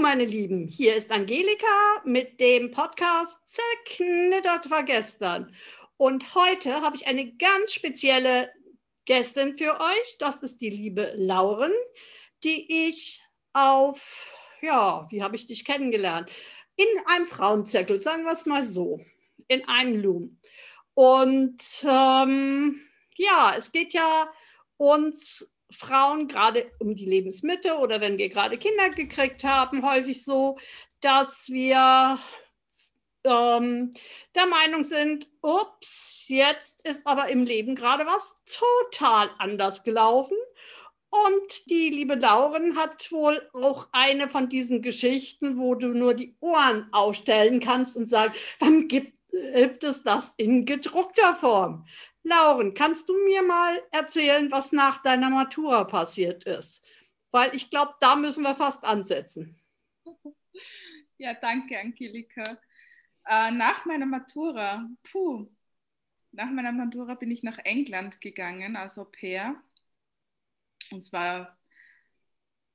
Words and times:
meine 0.00 0.24
Lieben, 0.24 0.66
hier 0.66 0.96
ist 0.96 1.10
Angelika 1.10 1.66
mit 2.04 2.40
dem 2.40 2.70
Podcast 2.70 3.36
Zerknittert 3.44 4.70
war 4.70 4.82
gestern. 4.82 5.54
Und 5.98 6.34
heute 6.34 6.80
habe 6.80 6.96
ich 6.96 7.06
eine 7.06 7.34
ganz 7.34 7.74
spezielle 7.74 8.50
Gästin 9.04 9.58
für 9.58 9.78
euch. 9.78 10.16
Das 10.18 10.42
ist 10.42 10.62
die 10.62 10.70
liebe 10.70 11.12
Lauren, 11.16 11.72
die 12.44 12.88
ich 12.88 13.22
auf, 13.52 14.34
ja, 14.62 15.06
wie 15.10 15.22
habe 15.22 15.36
ich 15.36 15.46
dich 15.46 15.66
kennengelernt? 15.66 16.30
In 16.76 16.88
einem 17.04 17.26
Frauenzirkel, 17.26 18.00
sagen 18.00 18.24
wir 18.24 18.32
es 18.32 18.46
mal 18.46 18.66
so, 18.66 19.00
in 19.48 19.68
einem 19.68 20.00
Loom. 20.00 20.38
Und 20.94 21.62
ähm, 21.84 22.80
ja, 23.16 23.54
es 23.58 23.70
geht 23.70 23.92
ja 23.92 24.32
uns 24.78 25.52
Frauen 25.70 26.28
gerade 26.28 26.70
um 26.78 26.94
die 26.94 27.06
Lebensmitte 27.06 27.76
oder 27.78 28.00
wenn 28.00 28.18
wir 28.18 28.28
gerade 28.28 28.58
Kinder 28.58 28.90
gekriegt 28.90 29.44
haben, 29.44 29.88
häufig 29.88 30.24
so, 30.24 30.58
dass 31.00 31.48
wir 31.48 32.18
ähm, 33.24 33.92
der 34.34 34.46
Meinung 34.46 34.84
sind, 34.84 35.28
ups, 35.42 36.24
jetzt 36.28 36.86
ist 36.86 37.06
aber 37.06 37.28
im 37.28 37.44
Leben 37.44 37.74
gerade 37.74 38.06
was 38.06 38.36
total 38.46 39.28
anders 39.38 39.82
gelaufen. 39.82 40.36
Und 41.10 41.68
die 41.68 41.90
liebe 41.90 42.14
Lauren 42.14 42.76
hat 42.76 43.10
wohl 43.10 43.48
auch 43.52 43.88
eine 43.90 44.28
von 44.28 44.48
diesen 44.48 44.80
Geschichten, 44.80 45.58
wo 45.58 45.74
du 45.74 45.88
nur 45.88 46.14
die 46.14 46.36
Ohren 46.38 46.88
aufstellen 46.92 47.58
kannst 47.58 47.96
und 47.96 48.08
sagst, 48.08 48.40
wann 48.60 48.86
gibt, 48.86 49.18
gibt 49.32 49.82
es 49.82 50.04
das 50.04 50.32
in 50.36 50.64
gedruckter 50.66 51.34
Form? 51.34 51.84
Lauren, 52.22 52.74
kannst 52.74 53.08
du 53.08 53.14
mir 53.24 53.42
mal 53.42 53.80
erzählen, 53.92 54.50
was 54.50 54.72
nach 54.72 55.02
deiner 55.02 55.30
Matura 55.30 55.84
passiert 55.84 56.44
ist? 56.44 56.84
Weil 57.30 57.54
ich 57.54 57.70
glaube, 57.70 57.94
da 58.00 58.16
müssen 58.16 58.42
wir 58.42 58.54
fast 58.54 58.84
ansetzen. 58.84 59.58
Ja, 61.22 61.34
danke, 61.34 61.78
Angelika. 61.78 62.42
Äh, 63.26 63.50
nach 63.50 63.84
meiner 63.84 64.06
Matura, 64.06 64.88
puh, 65.02 65.50
nach 66.32 66.50
meiner 66.50 66.72
Matura 66.72 67.14
bin 67.14 67.30
ich 67.30 67.42
nach 67.42 67.58
England 67.58 68.20
gegangen 68.22 68.74
als 68.74 68.98
Au 68.98 69.04
pair. 69.04 69.62
Und 70.90 71.04
zwar 71.04 71.58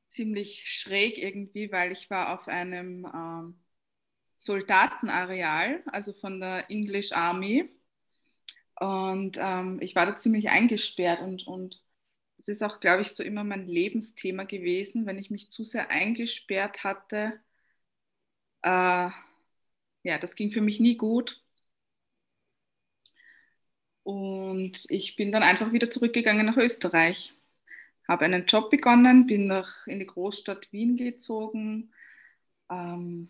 ziemlich 0.10 0.70
schräg 0.70 1.18
irgendwie, 1.18 1.72
weil 1.72 1.92
ich 1.92 2.10
war 2.10 2.34
auf 2.34 2.48
einem 2.48 3.06
ähm, 3.06 3.60
Soldatenareal, 4.36 5.84
also 5.88 6.14
von 6.14 6.40
der 6.40 6.70
English 6.70 7.14
Army. 7.14 7.70
Und 8.80 9.38
ähm, 9.40 9.80
ich 9.82 9.96
war 9.96 10.06
da 10.06 10.18
ziemlich 10.18 10.50
eingesperrt 10.50 11.22
und, 11.22 11.48
und 11.48 11.82
es 12.40 12.48
ist 12.48 12.64
auch, 12.64 12.80
glaube 12.80 13.02
ich, 13.02 13.10
so 13.14 13.24
immer 13.24 13.44
mein 13.44 13.68
Lebensthema 13.68 14.44
gewesen, 14.44 15.06
wenn 15.06 15.18
ich 15.18 15.32
mich 15.32 15.50
zu 15.52 15.64
sehr 15.64 15.90
eingesperrt 15.90 16.84
hatte. 16.84 17.40
Äh, 18.64 19.10
ja, 20.04 20.18
das 20.20 20.36
ging 20.36 20.52
für 20.52 20.62
mich 20.62 20.80
nie 20.80 20.98
gut. 20.98 21.42
Und 24.04 24.86
ich 24.90 25.16
bin 25.16 25.32
dann 25.32 25.42
einfach 25.44 25.72
wieder 25.74 25.90
zurückgegangen 25.90 26.46
nach 26.46 26.58
Österreich. 26.58 27.34
Habe 28.08 28.26
einen 28.26 28.46
Job 28.46 28.70
begonnen, 28.70 29.26
bin 29.26 29.48
nach, 29.48 29.88
in 29.88 30.00
die 30.00 30.06
Großstadt 30.06 30.72
Wien 30.72 30.96
gezogen, 30.98 31.92
ähm, 32.70 33.30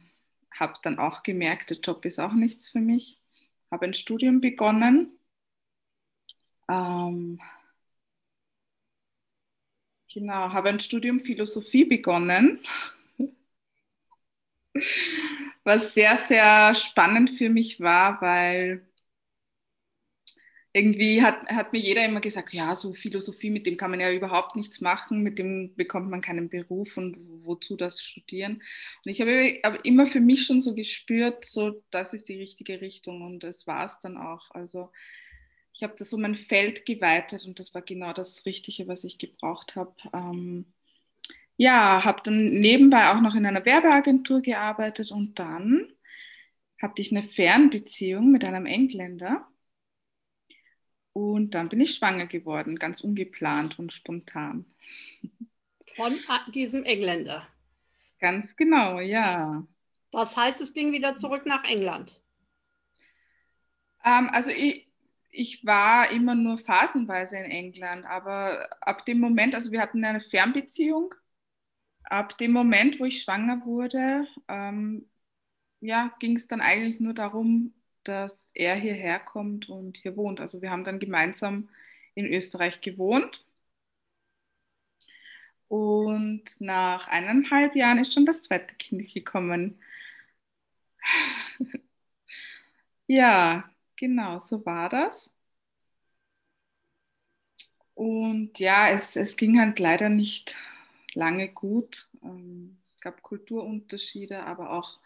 habe 0.51 0.73
dann 0.83 0.99
auch 0.99 1.23
gemerkt, 1.23 1.69
der 1.69 1.79
Job 1.79 2.05
ist 2.05 2.19
auch 2.19 2.33
nichts 2.33 2.69
für 2.69 2.79
mich. 2.81 3.19
Habe 3.71 3.85
ein 3.85 3.93
Studium 3.93 4.41
begonnen 4.41 5.17
ähm, 6.69 7.39
genau, 10.11 10.51
habe 10.53 10.69
ein 10.69 10.79
Studium 10.79 11.19
Philosophie 11.19 11.85
begonnen, 11.85 12.59
was 15.63 15.93
sehr, 15.93 16.17
sehr 16.17 16.75
spannend 16.75 17.31
für 17.31 17.49
mich 17.49 17.79
war, 17.79 18.21
weil 18.21 18.81
irgendwie 20.73 21.21
hat, 21.23 21.47
hat 21.47 21.71
mir 21.71 21.79
jeder 21.79 22.03
immer 22.05 22.19
gesagt, 22.19 22.51
ja, 22.53 22.75
so 22.75 22.93
Philosophie, 22.93 23.49
mit 23.49 23.65
dem 23.65 23.77
kann 23.77 23.91
man 23.91 24.01
ja 24.01 24.11
überhaupt 24.11 24.57
nichts 24.57 24.81
machen, 24.81 25.23
mit 25.23 25.39
dem 25.39 25.73
bekommt 25.75 26.09
man 26.09 26.19
keinen 26.21 26.49
Beruf 26.49 26.97
und 26.97 27.15
wozu 27.45 27.77
das 27.77 28.01
studieren. 28.03 28.55
Und 29.05 29.11
ich 29.11 29.21
habe 29.21 29.77
immer 29.83 30.05
für 30.05 30.19
mich 30.19 30.45
schon 30.45 30.59
so 30.61 30.75
gespürt, 30.75 31.45
so 31.45 31.81
das 31.91 32.13
ist 32.13 32.27
die 32.27 32.37
richtige 32.37 32.81
Richtung 32.81 33.21
und 33.21 33.43
das 33.43 33.67
war 33.67 33.85
es 33.85 33.99
dann 33.99 34.17
auch. 34.17 34.51
Also 34.51 34.91
ich 35.75 35.83
habe 35.83 35.93
das 35.97 36.13
um 36.13 36.21
mein 36.21 36.35
Feld 36.35 36.85
geweitet 36.85 37.45
und 37.45 37.59
das 37.59 37.73
war 37.73 37.81
genau 37.81 38.13
das 38.13 38.45
Richtige, 38.45 38.87
was 38.87 39.03
ich 39.03 39.17
gebraucht 39.17 39.75
habe. 39.75 39.93
Ähm, 40.13 40.65
ja, 41.57 42.03
habe 42.05 42.21
dann 42.23 42.45
nebenbei 42.45 43.11
auch 43.11 43.19
noch 43.19 43.35
in 43.35 43.45
einer 43.45 43.65
Werbeagentur 43.65 44.41
gearbeitet 44.41 45.11
und 45.11 45.37
dann 45.37 45.91
hatte 46.81 47.01
ich 47.01 47.11
eine 47.11 47.23
Fernbeziehung 47.23 48.31
mit 48.31 48.45
einem 48.45 48.65
Engländer. 48.65 49.45
Und 51.11 51.51
dann 51.51 51.67
bin 51.67 51.81
ich 51.81 51.95
schwanger 51.95 52.27
geworden, 52.27 52.79
ganz 52.79 53.01
ungeplant 53.01 53.77
und 53.77 53.91
spontan. 53.91 54.65
Von 55.97 56.17
diesem 56.53 56.83
Engländer. 56.85 57.47
Ganz 58.19 58.55
genau, 58.55 59.01
ja. 59.01 59.65
Was 60.11 60.37
heißt, 60.37 60.61
es 60.61 60.73
ging 60.73 60.93
wieder 60.93 61.17
zurück 61.17 61.45
nach 61.45 61.65
England? 61.65 62.21
Ähm, 64.05 64.29
also 64.31 64.51
ich, 64.51 64.84
ich 65.35 65.65
war 65.65 66.11
immer 66.11 66.35
nur 66.35 66.57
phasenweise 66.57 67.37
in 67.37 67.51
England, 67.51 68.05
aber 68.05 68.69
ab 68.81 69.05
dem 69.05 69.19
Moment, 69.19 69.55
also 69.55 69.71
wir 69.71 69.81
hatten 69.81 70.03
eine 70.05 70.21
Fernbeziehung, 70.21 71.13
ab 72.03 72.37
dem 72.37 72.51
Moment, 72.51 72.99
wo 72.99 73.05
ich 73.05 73.21
schwanger 73.21 73.65
wurde, 73.65 74.27
ähm, 74.47 75.07
ja, 75.81 76.13
ging 76.19 76.35
es 76.37 76.47
dann 76.47 76.61
eigentlich 76.61 76.99
nur 76.99 77.13
darum, 77.13 77.73
dass 78.03 78.51
er 78.55 78.75
hierher 78.75 79.19
kommt 79.19 79.69
und 79.69 79.97
hier 79.97 80.17
wohnt. 80.17 80.39
Also 80.39 80.61
wir 80.61 80.71
haben 80.71 80.83
dann 80.83 80.99
gemeinsam 80.99 81.69
in 82.15 82.25
Österreich 82.27 82.81
gewohnt. 82.81 83.43
Und 85.67 86.43
nach 86.59 87.07
eineinhalb 87.07 87.75
Jahren 87.75 87.97
ist 87.99 88.13
schon 88.13 88.25
das 88.25 88.41
zweite 88.43 88.73
Kind 88.75 89.11
gekommen. 89.13 89.79
ja, 93.07 93.63
Genau, 93.97 94.39
so 94.39 94.65
war 94.65 94.87
das. 94.89 95.35
Und 97.93 98.59
ja, 98.59 98.89
es, 98.89 99.15
es 99.15 99.37
ging 99.37 99.59
halt 99.59 99.79
leider 99.79 100.09
nicht 100.09 100.55
lange 101.13 101.49
gut. 101.49 102.09
Ähm, 102.23 102.77
es 102.89 102.99
gab 102.99 103.21
Kulturunterschiede, 103.21 104.43
aber 104.45 104.71
auch 104.71 104.99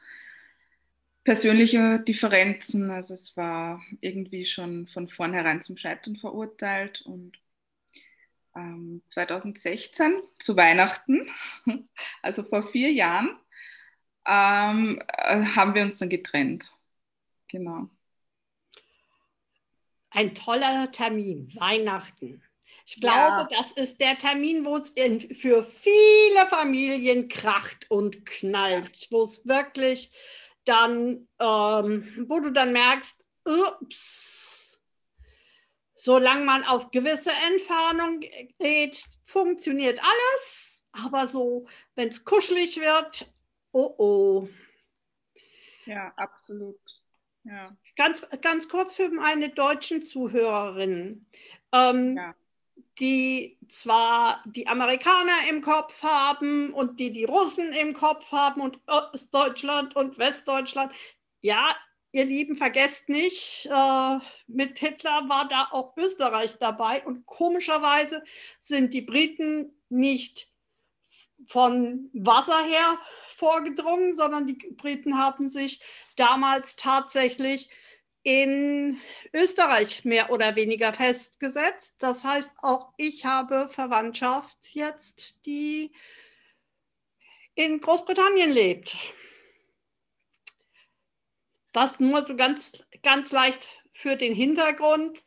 persönliche 1.24 2.00
Differenzen. 2.02 2.92
Also 2.92 3.14
es 3.14 3.38
war 3.38 3.82
irgendwie 4.02 4.46
schon 4.46 4.88
von 4.88 5.08
vornherein 5.10 5.62
zum 5.62 5.78
Scheitern 5.78 6.16
verurteilt. 6.18 7.02
Und 7.04 7.40
2016 9.08 10.12
ähm, 10.14 10.24
zu 10.40 10.56
Weihnachten, 10.58 11.28
also 12.22 12.44
vor 12.44 12.64
vier 12.64 12.92
Jahren, 12.92 13.30
ähm, 14.28 15.02
äh, 15.08 15.46
haben 15.46 15.76
wir 15.76 15.84
uns 15.84 15.98
dann 15.98 16.10
getrennt. 16.10 16.74
Genau 17.50 17.90
ein 20.12 20.36
toller 20.36 20.92
Termin, 20.92 21.54
Weihnachten. 21.56 22.44
Ich 22.86 23.00
glaube, 23.00 23.48
ja. 23.52 23.58
das 23.58 23.72
ist 23.74 24.02
der 24.02 24.18
Termin, 24.18 24.66
wo 24.66 24.78
es 24.78 24.90
in, 24.90 25.20
für 25.36 25.64
viele 25.64 26.48
Familien 26.50 27.28
kracht 27.28 27.86
und 27.90 28.26
knallt, 28.26 29.08
wo 29.12 29.24
es 29.24 29.48
wirklich 29.48 30.12
dann, 30.66 31.28
ähm, 31.40 32.26
wo 32.28 32.40
du 32.40 32.52
dann 32.52 32.74
merkst, 32.74 33.16
ups, 33.46 34.80
solange 35.96 36.46
man 36.46 36.64
auf 36.64 36.90
gewisse 36.92 37.32
Entfernung 37.52 38.22
geht, 38.58 39.04
funktioniert 39.24 40.00
alles, 40.00 40.86
aber 40.92 41.28
so, 41.28 41.68
wenn 41.96 42.10
es 42.10 42.26
kuschelig 42.26 42.80
wird, 42.80 43.32
oh 43.72 43.94
oh. 43.98 44.50
Ja, 45.86 46.12
absolut. 46.18 46.80
Ja. 47.44 47.76
Ganz, 47.96 48.28
ganz 48.42 48.70
kurz 48.70 48.94
für 48.94 49.10
meine 49.10 49.50
deutschen 49.50 50.04
Zuhörerinnen, 50.04 51.26
ähm, 51.72 52.18
ja. 52.18 52.36
die 53.00 53.58
zwar 53.68 54.44
die 54.46 54.68
Amerikaner 54.68 55.50
im 55.50 55.62
Kopf 55.62 56.02
haben 56.04 56.74
und 56.74 57.00
die 57.00 57.12
die 57.12 57.26
Russen 57.26 57.74
im 57.74 57.94
Kopf 57.94 58.32
haben 58.32 58.62
und 58.62 58.80
Ostdeutschland 58.88 59.96
und 59.96 60.18
Westdeutschland. 60.18 60.92
Ja, 61.42 61.76
ihr 62.12 62.26
Lieben, 62.26 62.56
vergesst 62.56 63.10
nicht, 63.10 63.68
äh, 63.72 64.20
mit 64.48 64.80
Hitler 64.80 65.30
war 65.30 65.48
da 65.48 65.68
auch 65.72 65.96
Österreich 65.98 66.58
dabei 66.60 67.06
und 67.06 67.26
komischerweise 67.26 68.24
sind 68.60 68.94
die 68.94 69.02
Briten 69.02 69.74
nicht 69.90 70.52
von 71.48 72.10
Wasser 72.14 72.64
her 72.66 73.00
vorgedrungen, 73.40 74.16
sondern 74.16 74.46
die 74.46 74.54
Briten 74.54 75.18
haben 75.18 75.50
sich 75.50 75.82
damals 76.16 76.76
tatsächlich 76.76 77.70
in 78.24 79.00
Österreich 79.34 80.04
mehr 80.04 80.30
oder 80.30 80.56
weniger 80.56 80.94
festgesetzt. 80.94 81.96
Das 82.00 82.26
heißt, 82.26 82.52
auch 82.62 82.92
ich 82.98 83.26
habe 83.26 83.70
Verwandtschaft 83.70 84.58
jetzt, 84.74 85.46
die 85.46 85.94
in 87.56 87.80
Großbritannien 87.80 88.52
lebt. 88.52 88.96
Das 91.72 92.00
nur 92.00 92.26
so 92.26 92.36
ganz, 92.36 92.84
ganz 93.04 93.32
leicht 93.32 93.68
für 93.94 94.16
den 94.16 94.34
Hintergrund, 94.34 95.24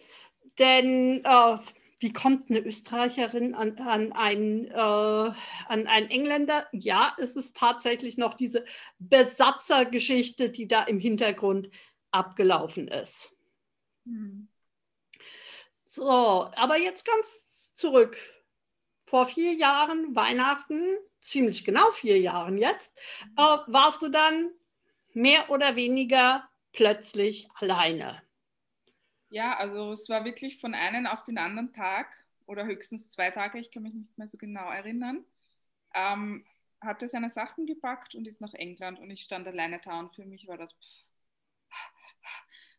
denn 0.59 1.25
äh, 1.25 1.57
wie 2.03 2.13
kommt 2.13 2.51
eine 2.51 2.59
Österreicherin 2.59 3.55
an, 3.55 3.79
an, 3.79 4.13
einen, 4.13 4.67
äh, 4.67 4.75
an 4.75 5.87
einen 5.87 6.11
Engländer? 6.11 6.67
Ja, 6.73 7.15
es 7.19 7.37
ist 7.37 7.57
tatsächlich 7.57 8.19
noch 8.19 8.35
diese 8.35 8.65
Besatzergeschichte, 8.99 10.51
die 10.51 10.67
da 10.67 10.83
im 10.83 10.99
Hintergrund 10.99 11.71
abgelaufen 12.11 12.89
ist. 12.89 13.33
Hm. 14.05 14.49
So, 15.87 16.51
aber 16.57 16.77
jetzt 16.79 17.05
ganz 17.05 17.75
zurück. 17.75 18.19
Vor 19.07 19.27
vier 19.27 19.53
Jahren, 19.53 20.17
Weihnachten, 20.17 20.97
ziemlich 21.21 21.65
genau 21.65 21.85
vier 21.93 22.19
Jahren 22.19 22.59
jetzt, 22.59 22.99
äh, 23.37 23.59
warst 23.67 24.03
du 24.03 24.09
dann 24.09 24.51
mehr 25.13 25.51
oder 25.51 25.77
weniger 25.77 26.49
plötzlich 26.73 27.49
alleine. 27.55 28.23
Ja, 29.33 29.57
also 29.57 29.93
es 29.93 30.11
war 30.11 30.27
wirklich 30.27 30.61
von 30.61 30.75
einem 30.75 31.07
auf 31.07 31.25
den 31.25 31.39
anderen 31.39 31.73
Tag 31.73 32.23
oder 32.45 32.67
höchstens 32.67 33.09
zwei 33.09 33.31
Tage, 33.31 33.59
ich 33.59 33.71
kann 33.71 33.83
mich 33.83 33.95
nicht 33.95 34.19
mehr 34.19 34.27
so 34.27 34.37
genau 34.37 34.69
erinnern, 34.71 35.25
ähm, 35.95 36.45
hat 36.83 37.01
er 37.01 37.09
seine 37.09 37.31
Sachen 37.31 37.65
gepackt 37.65 38.15
und 38.15 38.27
ist 38.27 38.43
nach 38.43 38.53
England 38.53 39.01
und 39.01 39.11
ich 39.11 39.23
stand 39.25 39.47
alleine 39.47 39.81
da 39.83 40.01
und 40.01 40.15
für 40.15 40.27
mich 40.27 40.49
war 40.49 40.59
das 40.59 40.77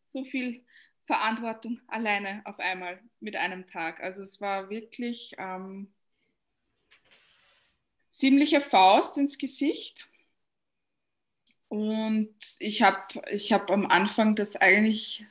so 0.08 0.24
viel 0.24 0.64
Verantwortung 1.08 1.82
alleine 1.88 2.44
auf 2.46 2.60
einmal 2.60 3.02
mit 3.20 3.36
einem 3.36 3.66
Tag. 3.66 4.00
Also 4.02 4.22
es 4.22 4.40
war 4.40 4.70
wirklich 4.70 5.34
ähm, 5.40 5.92
ziemliche 8.12 8.62
Faust 8.62 9.18
ins 9.18 9.40
Gesicht. 9.40 10.08
Und 11.68 12.36
ich 12.60 12.84
habe 12.84 13.02
ich 13.32 13.52
hab 13.52 13.72
am 13.72 13.88
Anfang 13.88 14.36
das 14.36 14.56
eigentlich 14.56 15.26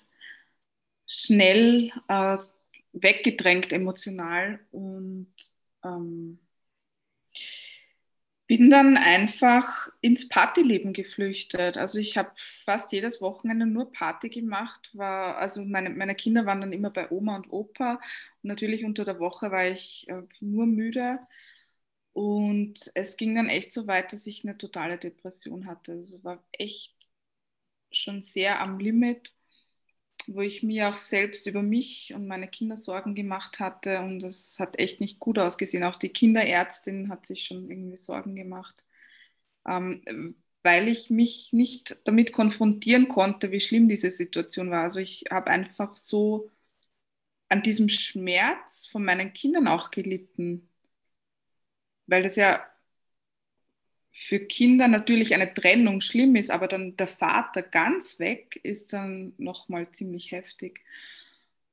schnell 1.13 1.93
äh, 2.09 2.39
weggedrängt 2.93 3.73
emotional 3.73 4.61
und 4.71 5.35
ähm, 5.85 6.39
bin 8.47 8.71
dann 8.71 8.97
einfach 8.97 9.89
ins 10.01 10.29
Partyleben 10.29 10.93
geflüchtet. 10.93 11.77
Also 11.77 11.99
ich 11.99 12.17
habe 12.19 12.31
fast 12.37 12.93
jedes 12.93 13.21
Wochenende 13.21 13.67
nur 13.67 13.91
Party 13.93 14.29
gemacht. 14.31 14.91
War, 14.95 15.37
also 15.39 15.65
meine, 15.65 15.91
meine 15.91 16.15
Kinder 16.15 16.45
waren 16.47 16.61
dann 16.61 16.73
immer 16.73 16.91
bei 16.91 17.11
Oma 17.11 17.37
und 17.37 17.51
Opa. 17.53 17.95
Und 17.95 18.49
natürlich 18.49 18.85
unter 18.85 19.05
der 19.05 19.21
Woche 19.21 19.51
war 19.51 19.67
ich 19.69 20.07
äh, 20.09 20.23
nur 20.41 20.67
müde. 20.67 21.19
Und 22.13 22.91
es 22.95 23.17
ging 23.17 23.35
dann 23.35 23.49
echt 23.49 23.73
so 23.73 23.87
weit, 23.87 24.13
dass 24.13 24.27
ich 24.27 24.45
eine 24.45 24.59
totale 24.59 24.99
Depression 24.99 25.67
hatte. 25.67 25.93
Also 25.93 26.17
es 26.19 26.25
war 26.25 26.43
echt 26.53 26.95
schon 27.91 28.23
sehr 28.23 28.61
am 28.61 28.79
Limit 28.79 29.33
wo 30.27 30.41
ich 30.43 30.63
mir 30.63 30.89
auch 30.89 30.97
selbst 30.97 31.47
über 31.47 31.63
mich 31.63 32.13
und 32.15 32.27
meine 32.29 32.49
Kinder 32.49 32.77
Sorgen 32.77 33.15
gemacht 33.15 33.61
hatte 33.61 34.01
und 34.01 34.21
das 34.21 34.59
hat 34.61 34.79
echt 34.79 35.01
nicht 35.01 35.21
gut 35.21 35.39
ausgesehen. 35.39 35.85
Auch 35.85 35.97
die 35.97 36.11
Kinderärztin 36.11 37.09
hat 37.11 37.27
sich 37.27 37.45
schon 37.47 37.71
irgendwie 37.71 37.97
Sorgen 37.97 38.35
gemacht, 38.37 38.85
ähm, 39.69 40.03
weil 40.63 40.89
ich 40.89 41.11
mich 41.11 41.53
nicht 41.53 41.99
damit 42.05 42.33
konfrontieren 42.33 43.09
konnte, 43.09 43.51
wie 43.53 43.61
schlimm 43.61 43.89
diese 43.89 44.11
Situation 44.11 44.71
war. 44.71 44.85
Also 44.85 45.01
ich 45.01 45.25
habe 45.31 45.51
einfach 45.51 45.97
so 45.97 46.51
an 47.49 47.63
diesem 47.63 47.89
Schmerz 47.89 48.87
von 48.89 49.05
meinen 49.05 49.33
Kindern 49.33 49.69
auch 49.69 49.91
gelitten, 49.93 50.69
weil 52.07 52.23
das 52.23 52.37
ja 52.37 52.65
für 54.13 54.41
Kinder 54.41 54.89
natürlich 54.89 55.35
eine 55.35 55.53
Trennung 55.55 56.01
schlimm 56.03 56.37
ist, 56.37 56.51
aber 56.51 56.69
dann 56.69 56.97
der 56.99 57.07
Vater 57.07 57.63
ganz 57.63 58.19
weg 58.19 58.61
ist 58.63 58.93
dann 58.93 59.33
nochmal 59.39 59.91
ziemlich 59.93 60.33
heftig. 60.33 60.83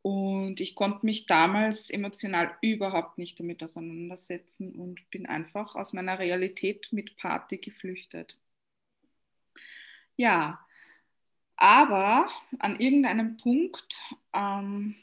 Und 0.01 0.61
ich 0.61 0.75
konnte 0.75 1.05
mich 1.05 1.25
damals 1.25 1.89
emotional 1.89 2.55
überhaupt 2.61 3.17
nicht 3.17 3.37
damit 3.39 3.61
auseinandersetzen 3.61 4.73
und 4.75 5.09
bin 5.11 5.25
einfach 5.25 5.75
aus 5.75 5.91
meiner 5.91 6.19
Realität 6.19 6.87
mit 6.91 7.17
Party 7.17 7.57
geflüchtet. 7.57 8.37
Ja, 10.15 10.59
aber 11.57 12.29
an 12.59 12.79
irgendeinem 12.79 13.37
Punkt 13.37 13.99
ähm, 14.33 14.95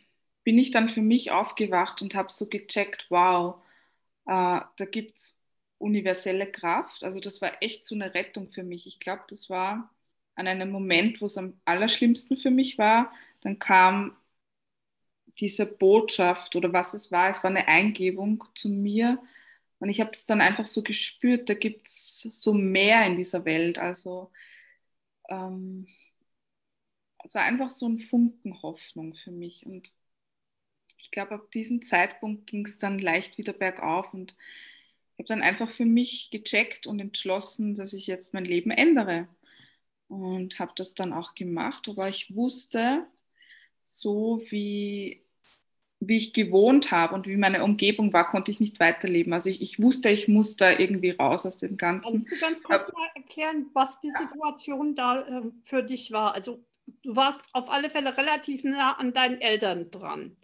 bin 0.44 0.58
ich 0.58 0.70
dann 0.70 0.88
für 0.88 1.02
mich 1.02 1.30
aufgewacht 1.30 2.00
und 2.00 2.14
habe 2.14 2.32
so 2.32 2.48
gecheckt, 2.48 3.06
wow, 3.10 3.56
äh, 4.26 4.60
da 4.76 4.84
gibt 4.90 5.18
es 5.18 5.35
universelle 5.78 6.50
Kraft. 6.50 7.04
Also 7.04 7.20
das 7.20 7.40
war 7.42 7.62
echt 7.62 7.84
so 7.84 7.94
eine 7.94 8.14
Rettung 8.14 8.50
für 8.50 8.62
mich. 8.62 8.86
Ich 8.86 9.00
glaube, 9.00 9.22
das 9.28 9.50
war 9.50 9.90
an 10.34 10.46
einem 10.46 10.70
Moment, 10.70 11.20
wo 11.20 11.26
es 11.26 11.38
am 11.38 11.60
allerschlimmsten 11.64 12.36
für 12.36 12.50
mich 12.50 12.78
war. 12.78 13.12
Dann 13.42 13.58
kam 13.58 14.16
diese 15.38 15.66
Botschaft 15.66 16.56
oder 16.56 16.72
was 16.72 16.94
es 16.94 17.12
war. 17.12 17.30
Es 17.30 17.42
war 17.42 17.50
eine 17.50 17.68
Eingebung 17.68 18.44
zu 18.54 18.68
mir. 18.68 19.22
Und 19.78 19.90
ich 19.90 20.00
habe 20.00 20.10
es 20.12 20.26
dann 20.26 20.40
einfach 20.40 20.66
so 20.66 20.82
gespürt, 20.82 21.48
da 21.50 21.54
gibt 21.54 21.86
es 21.86 22.22
so 22.22 22.54
mehr 22.54 23.04
in 23.06 23.16
dieser 23.16 23.44
Welt. 23.44 23.78
Also 23.78 24.30
ähm, 25.28 25.86
es 27.24 27.34
war 27.34 27.42
einfach 27.42 27.68
so 27.68 27.86
ein 27.88 27.98
Funken 27.98 28.62
Hoffnung 28.62 29.14
für 29.14 29.30
mich. 29.30 29.66
Und 29.66 29.92
ich 30.98 31.10
glaube, 31.10 31.34
ab 31.34 31.50
diesem 31.50 31.82
Zeitpunkt 31.82 32.46
ging 32.46 32.64
es 32.66 32.78
dann 32.78 32.98
leicht 32.98 33.36
wieder 33.38 33.52
bergauf. 33.52 34.14
Und 34.14 34.34
habe 35.18 35.28
dann 35.28 35.42
einfach 35.42 35.70
für 35.70 35.84
mich 35.84 36.30
gecheckt 36.30 36.86
und 36.86 37.00
entschlossen, 37.00 37.74
dass 37.74 37.92
ich 37.92 38.06
jetzt 38.06 38.34
mein 38.34 38.44
Leben 38.44 38.70
ändere. 38.70 39.28
Und 40.08 40.58
habe 40.58 40.72
das 40.76 40.94
dann 40.94 41.12
auch 41.12 41.34
gemacht. 41.34 41.88
Aber 41.88 42.08
ich 42.08 42.34
wusste, 42.36 43.06
so 43.82 44.42
wie, 44.50 45.24
wie 46.00 46.16
ich 46.16 46.32
gewohnt 46.32 46.92
habe 46.92 47.14
und 47.14 47.26
wie 47.26 47.36
meine 47.36 47.64
Umgebung 47.64 48.12
war, 48.12 48.28
konnte 48.28 48.50
ich 48.50 48.60
nicht 48.60 48.78
weiterleben. 48.78 49.32
Also 49.32 49.50
ich, 49.50 49.62
ich 49.62 49.80
wusste, 49.80 50.10
ich 50.10 50.28
muss 50.28 50.56
da 50.56 50.78
irgendwie 50.78 51.10
raus 51.10 51.46
aus 51.46 51.58
dem 51.58 51.76
Ganzen. 51.76 52.24
Kannst 52.24 52.30
du 52.30 52.38
ganz 52.38 52.62
kurz 52.62 52.92
mal 52.92 53.08
erklären, 53.14 53.66
was 53.72 54.00
die 54.00 54.10
Situation 54.10 54.94
da 54.94 55.22
äh, 55.22 55.42
für 55.64 55.82
dich 55.82 56.12
war? 56.12 56.34
Also 56.34 56.62
du 57.02 57.16
warst 57.16 57.40
auf 57.52 57.70
alle 57.70 57.90
Fälle 57.90 58.16
relativ 58.16 58.64
nah 58.64 58.92
an 58.92 59.12
deinen 59.12 59.40
Eltern 59.40 59.90
dran. 59.90 60.36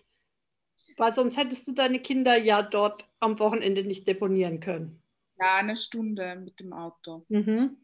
Weil 0.96 1.12
sonst 1.12 1.36
hättest 1.36 1.66
du 1.66 1.72
deine 1.72 2.00
Kinder 2.00 2.36
ja 2.36 2.62
dort 2.62 3.08
am 3.20 3.38
Wochenende 3.38 3.84
nicht 3.84 4.06
deponieren 4.06 4.60
können. 4.60 5.02
Ja, 5.38 5.56
eine 5.56 5.76
Stunde 5.76 6.36
mit 6.36 6.60
dem 6.60 6.72
Auto. 6.72 7.24
Mhm. 7.28 7.76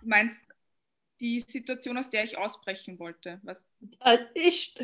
Du 0.00 0.08
meinst 0.08 0.40
die 1.20 1.40
Situation, 1.40 1.96
aus 1.96 2.10
der 2.10 2.24
ich 2.24 2.38
ausbrechen 2.38 2.98
wollte? 2.98 3.40
Was? 3.42 3.62
Also 4.00 4.24
ich 4.34 4.74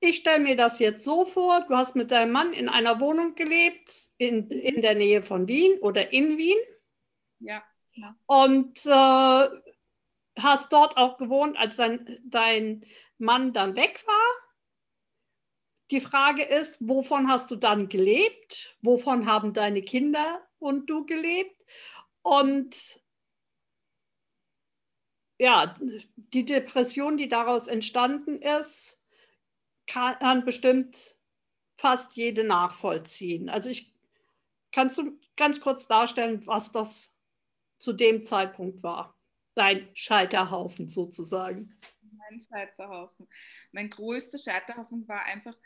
ich 0.00 0.16
stelle 0.18 0.38
mir 0.42 0.56
das 0.56 0.78
jetzt 0.78 1.04
so 1.04 1.24
vor, 1.24 1.64
du 1.68 1.76
hast 1.76 1.96
mit 1.96 2.10
deinem 2.10 2.32
Mann 2.32 2.52
in 2.52 2.68
einer 2.68 3.00
Wohnung 3.00 3.34
gelebt, 3.34 3.90
in, 4.16 4.48
in 4.48 4.80
der 4.80 4.94
Nähe 4.94 5.22
von 5.22 5.48
Wien 5.48 5.78
oder 5.80 6.12
in 6.12 6.38
Wien. 6.38 6.56
Ja. 7.40 7.64
ja. 7.94 8.16
Und 8.26 8.86
äh, 8.86 9.48
hast 10.40 10.72
dort 10.72 10.96
auch 10.96 11.18
gewohnt, 11.18 11.56
als 11.58 11.76
dein, 11.76 12.18
dein 12.24 12.84
Mann 13.18 13.52
dann 13.52 13.74
weg 13.74 14.04
war. 14.06 14.47
Die 15.90 16.00
Frage 16.00 16.42
ist, 16.42 16.76
wovon 16.80 17.28
hast 17.28 17.50
du 17.50 17.56
dann 17.56 17.88
gelebt? 17.88 18.76
Wovon 18.82 19.26
haben 19.26 19.52
deine 19.52 19.82
Kinder 19.82 20.46
und 20.58 20.90
du 20.90 21.06
gelebt? 21.06 21.64
Und 22.22 23.00
ja, 25.38 25.74
die 26.16 26.44
Depression, 26.44 27.16
die 27.16 27.28
daraus 27.28 27.68
entstanden 27.68 28.42
ist, 28.42 29.00
kann 29.86 30.44
bestimmt 30.44 31.16
fast 31.76 32.14
jede 32.16 32.44
nachvollziehen. 32.44 33.48
Also 33.48 33.70
ich 33.70 33.94
kannst 34.72 34.98
du 34.98 35.18
ganz 35.36 35.60
kurz 35.60 35.86
darstellen, 35.86 36.46
was 36.46 36.72
das 36.72 37.14
zu 37.78 37.92
dem 37.92 38.22
Zeitpunkt 38.22 38.82
war? 38.82 39.16
Dein 39.54 39.88
Scheiterhaufen 39.94 40.90
sozusagen. 40.90 41.80
Mein 42.00 42.40
Scheiterhaufen. 42.40 43.28
Mein 43.72 43.88
größter 43.88 44.38
Scheiterhaufen 44.38 45.06
war 45.08 45.24
einfach, 45.24 45.56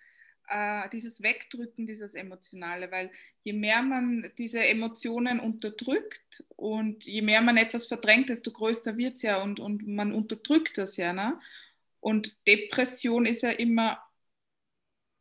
äh, 0.49 0.89
dieses 0.91 1.23
Wegdrücken, 1.23 1.87
dieses 1.87 2.15
Emotionale, 2.15 2.91
weil 2.91 3.11
je 3.43 3.53
mehr 3.53 3.83
man 3.83 4.31
diese 4.39 4.61
Emotionen 4.61 5.41
unterdrückt 5.41 6.45
und 6.57 7.05
je 7.07 7.23
mehr 7.23 7.41
man 7.41 7.57
etwas 7.57 7.87
verdrängt, 7.87 8.29
desto 8.29 8.51
größer 8.53 8.97
wird 8.97 9.17
es 9.17 9.23
ja 9.23 9.43
und, 9.43 9.61
und 9.61 9.87
man 9.87 10.13
unterdrückt 10.13 10.79
das 10.79 10.97
ja. 10.97 11.13
Ne? 11.13 11.39
Und 12.01 12.37
Depression 12.47 13.27
ist 13.27 13.43
ja 13.43 13.51
immer 13.51 14.03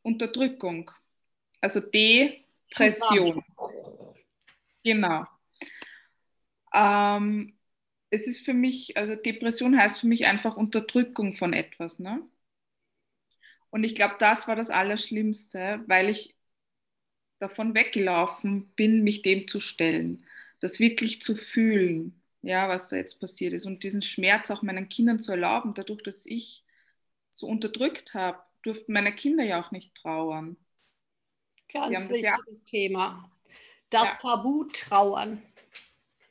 Unterdrückung, 0.01 0.91
also 1.59 1.79
Depression. 1.79 3.43
Genau. 4.83 5.25
Ähm, 6.73 7.53
es 8.09 8.27
ist 8.27 8.43
für 8.43 8.53
mich, 8.53 8.97
also 8.97 9.15
Depression 9.15 9.77
heißt 9.77 9.99
für 9.99 10.07
mich 10.07 10.25
einfach 10.25 10.57
Unterdrückung 10.57 11.35
von 11.35 11.53
etwas. 11.53 11.99
Ne? 11.99 12.21
Und 13.71 13.83
ich 13.83 13.95
glaube, 13.95 14.15
das 14.19 14.47
war 14.47 14.55
das 14.55 14.69
Allerschlimmste, 14.69 15.83
weil 15.87 16.09
ich 16.09 16.35
davon 17.39 17.73
weggelaufen 17.73 18.69
bin, 18.75 19.03
mich 19.03 19.23
dem 19.23 19.47
zu 19.47 19.59
stellen. 19.59 20.23
das 20.59 20.79
wirklich 20.79 21.23
zu 21.23 21.35
fühlen, 21.35 22.21
ja, 22.43 22.69
was 22.69 22.87
da 22.87 22.95
jetzt 22.95 23.19
passiert 23.19 23.53
ist 23.53 23.65
und 23.65 23.83
diesen 23.83 24.03
Schmerz 24.03 24.51
auch 24.51 24.61
meinen 24.61 24.89
Kindern 24.89 25.19
zu 25.19 25.31
erlauben, 25.31 25.73
dadurch, 25.73 26.03
dass 26.03 26.27
ich 26.27 26.63
so 27.31 27.47
unterdrückt 27.47 28.13
habe, 28.13 28.39
durften 28.61 28.93
meine 28.93 29.15
Kinder 29.15 29.43
ja 29.43 29.59
auch 29.59 29.71
nicht 29.71 29.95
trauern. 29.95 30.57
Ganz 31.73 32.09
wichtiges 32.09 32.23
ja, 32.23 32.37
Thema. 32.67 33.31
Das 33.89 34.13
ja. 34.13 34.17
Tabu 34.19 34.65
trauern. 34.65 35.41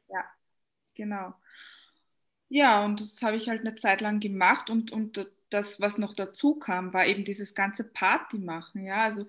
Ja, 0.09 0.25
genau. 0.95 1.35
Ja, 2.49 2.85
und 2.85 3.01
das 3.01 3.21
habe 3.23 3.37
ich 3.37 3.49
halt 3.49 3.61
eine 3.63 3.75
Zeit 3.75 4.01
lang 4.01 4.21
gemacht 4.21 4.71
und, 4.71 4.93
und 4.93 5.27
das, 5.51 5.81
was 5.81 5.99
noch 5.99 6.15
dazu 6.15 6.55
kam, 6.55 6.93
war 6.93 7.07
eben 7.07 7.25
dieses 7.25 7.55
ganze 7.55 7.85
Party 7.85 8.39
machen. 8.39 8.85
Ja, 8.85 9.05
also 9.05 9.27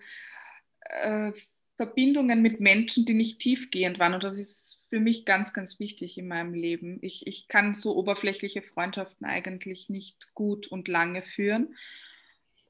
äh, 0.82 1.34
Verbindungen 1.78 2.44
mit 2.44 2.60
Menschen, 2.60 3.06
die 3.06 3.16
nicht 3.16 3.40
tiefgehend 3.40 3.98
waren. 3.98 4.13
Und 4.13 4.24
das 4.24 4.38
ist 4.38 4.86
für 4.90 5.00
mich 5.00 5.25
ganz, 5.25 5.51
ganz 5.51 5.80
wichtig 5.80 6.18
in 6.18 6.28
meinem 6.28 6.54
Leben. 6.54 7.00
Ich, 7.01 7.25
ich 7.25 7.48
kann 7.48 7.74
so 7.74 7.96
oberflächliche 7.96 8.62
Freundschaften 8.62 9.25
eigentlich 9.25 9.90
nicht 9.90 10.34
gut 10.36 10.68
und 10.68 10.88
lange 10.88 11.24
führen. 11.24 11.75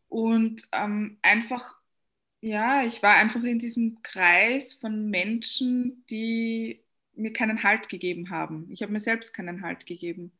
Und 0.07 0.63
ähm, 0.71 1.17
einfach, 1.21 1.75
ja, 2.39 2.85
ich 2.85 3.03
war 3.03 3.15
einfach 3.15 3.43
in 3.43 3.59
diesem 3.59 4.01
Kreis 4.01 4.73
von 4.73 5.09
Menschen, 5.09 6.05
die 6.09 6.81
mir 7.13 7.33
keinen 7.33 7.63
Halt 7.63 7.89
gegeben 7.89 8.29
haben. 8.29 8.67
Ich 8.71 8.81
habe 8.81 8.93
mir 8.93 8.99
selbst 8.99 9.33
keinen 9.33 9.61
Halt 9.61 9.85
gegeben. 9.85 10.31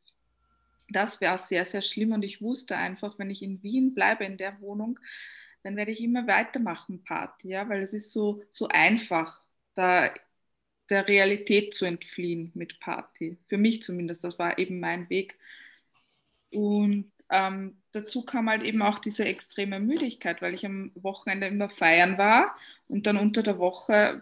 Das 0.92 1.20
wäre 1.20 1.38
sehr, 1.38 1.66
sehr 1.66 1.82
schlimm 1.82 2.12
und 2.12 2.24
ich 2.24 2.40
wusste 2.42 2.76
einfach, 2.76 3.18
wenn 3.18 3.30
ich 3.30 3.42
in 3.42 3.62
Wien 3.62 3.94
bleibe, 3.94 4.24
in 4.24 4.36
der 4.38 4.60
Wohnung, 4.60 4.98
dann 5.62 5.76
werde 5.76 5.92
ich 5.92 6.02
immer 6.02 6.26
weitermachen 6.26 7.04
Party, 7.04 7.48
ja, 7.50 7.68
weil 7.68 7.82
es 7.82 7.92
ist 7.94 8.12
so, 8.12 8.42
so 8.50 8.68
einfach, 8.68 9.40
da 9.74 10.12
der 10.90 11.08
Realität 11.08 11.74
zu 11.74 11.86
entfliehen 11.86 12.52
mit 12.54 12.78
Party. 12.80 13.38
Für 13.48 13.56
mich 13.58 13.82
zumindest, 13.82 14.24
das 14.24 14.38
war 14.38 14.58
eben 14.58 14.80
mein 14.80 15.08
Weg. 15.10 15.38
Und 16.50 17.10
ähm, 17.30 17.78
dazu 17.92 18.24
kam 18.24 18.50
halt 18.50 18.62
eben 18.62 18.82
auch 18.82 18.98
diese 18.98 19.24
extreme 19.24 19.80
Müdigkeit, 19.80 20.42
weil 20.42 20.52
ich 20.54 20.66
am 20.66 20.92
Wochenende 20.94 21.46
immer 21.46 21.70
feiern 21.70 22.18
war 22.18 22.56
und 22.88 23.06
dann 23.06 23.16
unter 23.16 23.42
der 23.42 23.58
Woche, 23.58 24.20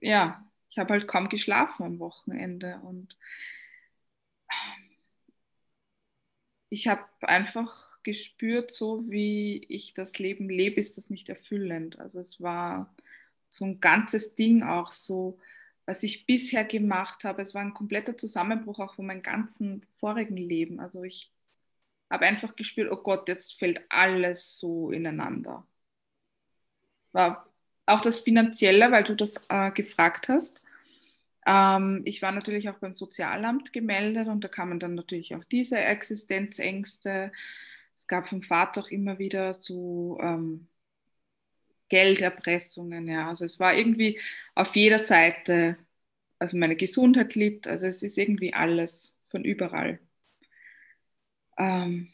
ja, 0.00 0.42
ich 0.70 0.78
habe 0.78 0.94
halt 0.94 1.08
kaum 1.08 1.28
geschlafen 1.28 1.84
am 1.84 1.98
Wochenende 1.98 2.80
und 2.84 3.16
ich 6.70 6.88
habe 6.88 7.04
einfach 7.22 8.02
gespürt, 8.02 8.72
so 8.72 9.08
wie 9.10 9.64
ich 9.68 9.94
das 9.94 10.18
Leben 10.18 10.48
lebe, 10.48 10.80
ist 10.80 10.96
das 10.96 11.10
nicht 11.10 11.28
erfüllend. 11.28 11.98
Also 11.98 12.20
es 12.20 12.40
war 12.40 12.94
so 13.50 13.64
ein 13.64 13.80
ganzes 13.80 14.34
Ding 14.34 14.62
auch 14.62 14.92
so, 14.92 15.38
was 15.86 16.02
ich 16.02 16.26
bisher 16.26 16.64
gemacht 16.64 17.24
habe. 17.24 17.42
Es 17.42 17.54
war 17.54 17.62
ein 17.62 17.74
kompletter 17.74 18.16
Zusammenbruch 18.16 18.78
auch 18.80 18.94
von 18.94 19.06
meinem 19.06 19.22
ganzen 19.22 19.82
vorigen 19.90 20.36
Leben. 20.36 20.80
Also 20.80 21.02
ich 21.04 21.32
habe 22.10 22.26
einfach 22.26 22.56
gespürt, 22.56 22.90
oh 22.92 23.02
Gott, 23.02 23.28
jetzt 23.28 23.58
fällt 23.58 23.82
alles 23.90 24.58
so 24.58 24.90
ineinander. 24.90 25.66
Es 27.04 27.14
war 27.14 27.48
auch 27.86 28.00
das 28.02 28.20
Finanzielle, 28.20 28.90
weil 28.92 29.04
du 29.04 29.14
das 29.16 29.40
äh, 29.48 29.70
gefragt 29.72 30.28
hast. 30.28 30.62
Ähm, 31.48 32.02
ich 32.04 32.20
war 32.20 32.32
natürlich 32.32 32.68
auch 32.68 32.78
beim 32.78 32.92
Sozialamt 32.92 33.72
gemeldet 33.72 34.28
und 34.28 34.44
da 34.44 34.48
kamen 34.48 34.78
dann 34.78 34.94
natürlich 34.94 35.34
auch 35.34 35.44
diese 35.44 35.78
Existenzängste. 35.78 37.32
Es 37.96 38.06
gab 38.06 38.28
vom 38.28 38.42
Vater 38.42 38.82
auch 38.82 38.88
immer 38.88 39.18
wieder 39.18 39.54
so 39.54 40.18
ähm, 40.20 40.68
Gelderpressungen. 41.88 43.08
Ja. 43.08 43.28
Also 43.28 43.46
es 43.46 43.58
war 43.58 43.74
irgendwie 43.74 44.20
auf 44.54 44.76
jeder 44.76 44.98
Seite, 44.98 45.78
also 46.38 46.58
meine 46.58 46.76
Gesundheit 46.76 47.34
litt, 47.34 47.66
also 47.66 47.86
es 47.86 48.02
ist 48.02 48.18
irgendwie 48.18 48.52
alles 48.52 49.18
von 49.30 49.42
überall. 49.42 50.00
Ähm, 51.56 52.12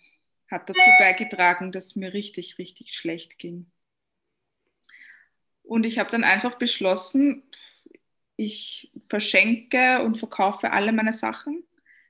hat 0.49 0.71
dazu 0.71 0.91
beigetragen, 1.01 1.73
dass 1.73 1.97
mir 1.97 2.15
richtig, 2.15 2.59
richtig 2.59 2.95
schlecht 2.95 3.39
ging. 3.39 3.67
Und 5.65 5.87
ich 5.87 5.99
habe 5.99 6.11
dann 6.11 6.23
einfach 6.23 6.57
beschlossen, 6.57 7.43
ich 8.37 8.93
verschenke 9.09 10.03
und 10.03 10.19
verkaufe 10.19 10.73
alle 10.73 10.93
meine 10.93 11.13
Sachen. 11.13 11.65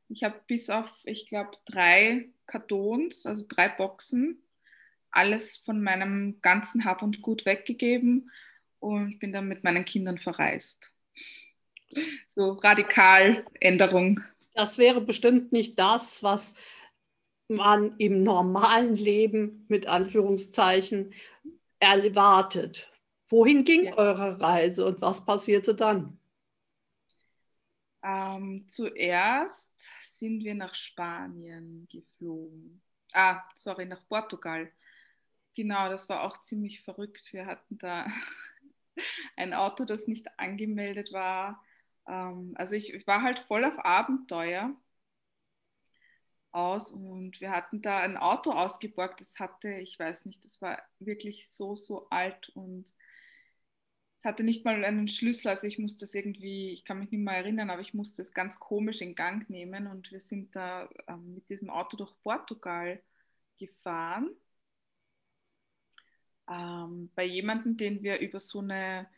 Ich 0.08 0.24
habe 0.24 0.40
bis 0.46 0.70
auf, 0.70 0.90
ich 1.04 1.26
glaube, 1.26 1.52
drei 1.64 2.28
Kartons, 2.46 3.26
also 3.26 3.44
drei 3.48 3.68
Boxen, 3.68 4.42
alles 5.10 5.56
von 5.56 5.82
meinem 5.82 6.40
ganzen 6.40 6.84
Hab 6.84 7.02
und 7.02 7.22
Gut 7.22 7.46
weggegeben 7.46 8.30
und 8.80 9.18
bin 9.18 9.32
dann 9.32 9.48
mit 9.48 9.64
meinen 9.64 9.84
Kindern 9.84 10.18
verreist. 10.18 10.92
So 12.28 12.52
radikal 12.52 13.44
Änderung. 13.60 14.20
Das 14.54 14.78
wäre 14.78 15.00
bestimmt 15.00 15.52
nicht 15.52 15.78
das, 15.78 16.22
was 16.22 16.54
man 17.48 17.96
im 17.98 18.22
normalen 18.22 18.96
Leben 18.96 19.64
mit 19.68 19.86
Anführungszeichen 19.86 21.12
erwartet. 21.78 22.90
Wohin 23.34 23.64
ging 23.64 23.86
ja. 23.86 23.96
eure 23.96 24.40
Reise 24.40 24.86
und 24.86 25.02
was 25.02 25.24
passierte 25.24 25.74
dann? 25.74 26.20
Ähm, 28.04 28.62
zuerst 28.68 29.72
sind 30.04 30.44
wir 30.44 30.54
nach 30.54 30.72
Spanien 30.76 31.88
geflogen. 31.90 32.80
Ah, 33.12 33.42
sorry, 33.56 33.86
nach 33.86 34.06
Portugal. 34.06 34.70
Genau, 35.56 35.88
das 35.88 36.08
war 36.08 36.22
auch 36.22 36.42
ziemlich 36.42 36.82
verrückt. 36.82 37.32
Wir 37.32 37.46
hatten 37.46 37.76
da 37.76 38.06
ein 39.36 39.52
Auto, 39.52 39.84
das 39.84 40.06
nicht 40.06 40.28
angemeldet 40.38 41.12
war. 41.12 41.60
Ähm, 42.06 42.52
also 42.54 42.76
ich, 42.76 42.94
ich 42.94 43.04
war 43.04 43.22
halt 43.22 43.40
voll 43.40 43.64
auf 43.64 43.84
Abenteuer 43.84 44.76
aus 46.52 46.92
und 46.92 47.40
wir 47.40 47.50
hatten 47.50 47.82
da 47.82 47.98
ein 47.98 48.16
Auto 48.16 48.52
ausgeborgt, 48.52 49.20
das 49.20 49.40
hatte, 49.40 49.72
ich 49.72 49.98
weiß 49.98 50.24
nicht, 50.24 50.44
das 50.44 50.62
war 50.62 50.80
wirklich 51.00 51.48
so, 51.50 51.74
so 51.74 52.08
alt 52.10 52.50
und 52.50 52.94
hatte 54.24 54.44
nicht 54.44 54.64
mal 54.64 54.84
einen 54.84 55.08
Schlüssel, 55.08 55.48
also 55.48 55.66
ich 55.66 55.78
musste 55.78 56.00
das 56.00 56.14
irgendwie, 56.14 56.72
ich 56.72 56.84
kann 56.84 56.98
mich 56.98 57.10
nicht 57.10 57.20
mehr 57.20 57.36
erinnern, 57.36 57.70
aber 57.70 57.80
ich 57.80 57.94
musste 57.94 58.22
es 58.22 58.32
ganz 58.32 58.58
komisch 58.58 59.00
in 59.00 59.14
Gang 59.14 59.48
nehmen 59.50 59.86
und 59.86 60.10
wir 60.12 60.20
sind 60.20 60.54
da 60.56 60.88
ähm, 61.08 61.34
mit 61.34 61.48
diesem 61.48 61.70
Auto 61.70 61.96
durch 61.96 62.12
Portugal 62.22 63.02
gefahren. 63.58 64.30
Ähm, 66.48 67.10
bei 67.14 67.24
jemandem, 67.24 67.76
den 67.76 68.02
wir 68.02 68.20
über 68.20 68.40
so 68.40 68.60
eine 68.60 69.08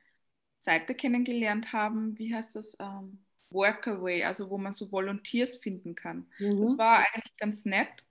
Seite 0.58 0.94
kennengelernt 0.94 1.72
haben, 1.72 2.18
wie 2.18 2.34
heißt 2.34 2.56
das? 2.56 2.76
Ähm, 2.80 3.18
Workaway, 3.50 4.24
also 4.24 4.50
wo 4.50 4.58
man 4.58 4.72
so 4.72 4.90
Volunteers 4.90 5.56
finden 5.56 5.94
kann. 5.94 6.26
Mhm. 6.38 6.60
Das 6.60 6.78
war 6.78 6.98
eigentlich 6.98 7.36
ganz 7.36 7.64
nett. 7.64 8.04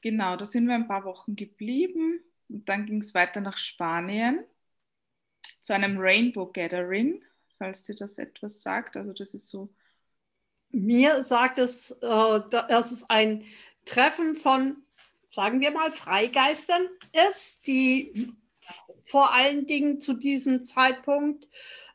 Genau, 0.00 0.36
da 0.36 0.46
sind 0.46 0.66
wir 0.66 0.74
ein 0.74 0.88
paar 0.88 1.04
Wochen 1.04 1.36
geblieben 1.36 2.20
und 2.48 2.68
dann 2.68 2.86
ging 2.86 3.00
es 3.00 3.14
weiter 3.14 3.40
nach 3.40 3.56
Spanien 3.56 4.44
zu 5.64 5.72
einem 5.72 5.96
Rainbow 5.98 6.52
Gathering, 6.52 7.24
falls 7.56 7.84
dir 7.84 7.94
das 7.94 8.18
etwas 8.18 8.60
sagt. 8.60 8.98
Also 8.98 9.14
das 9.14 9.32
ist 9.32 9.48
so. 9.48 9.74
Mir 10.68 11.24
sagt 11.24 11.58
es, 11.58 11.90
äh, 11.90 12.40
dass 12.50 12.92
es 12.92 13.08
ein 13.08 13.46
Treffen 13.86 14.34
von, 14.34 14.76
sagen 15.30 15.62
wir 15.62 15.70
mal, 15.70 15.90
Freigeistern 15.90 16.86
ist, 17.30 17.66
die 17.66 18.34
vor 19.06 19.32
allen 19.32 19.66
Dingen 19.66 20.02
zu 20.02 20.12
diesem 20.12 20.64
Zeitpunkt 20.64 21.48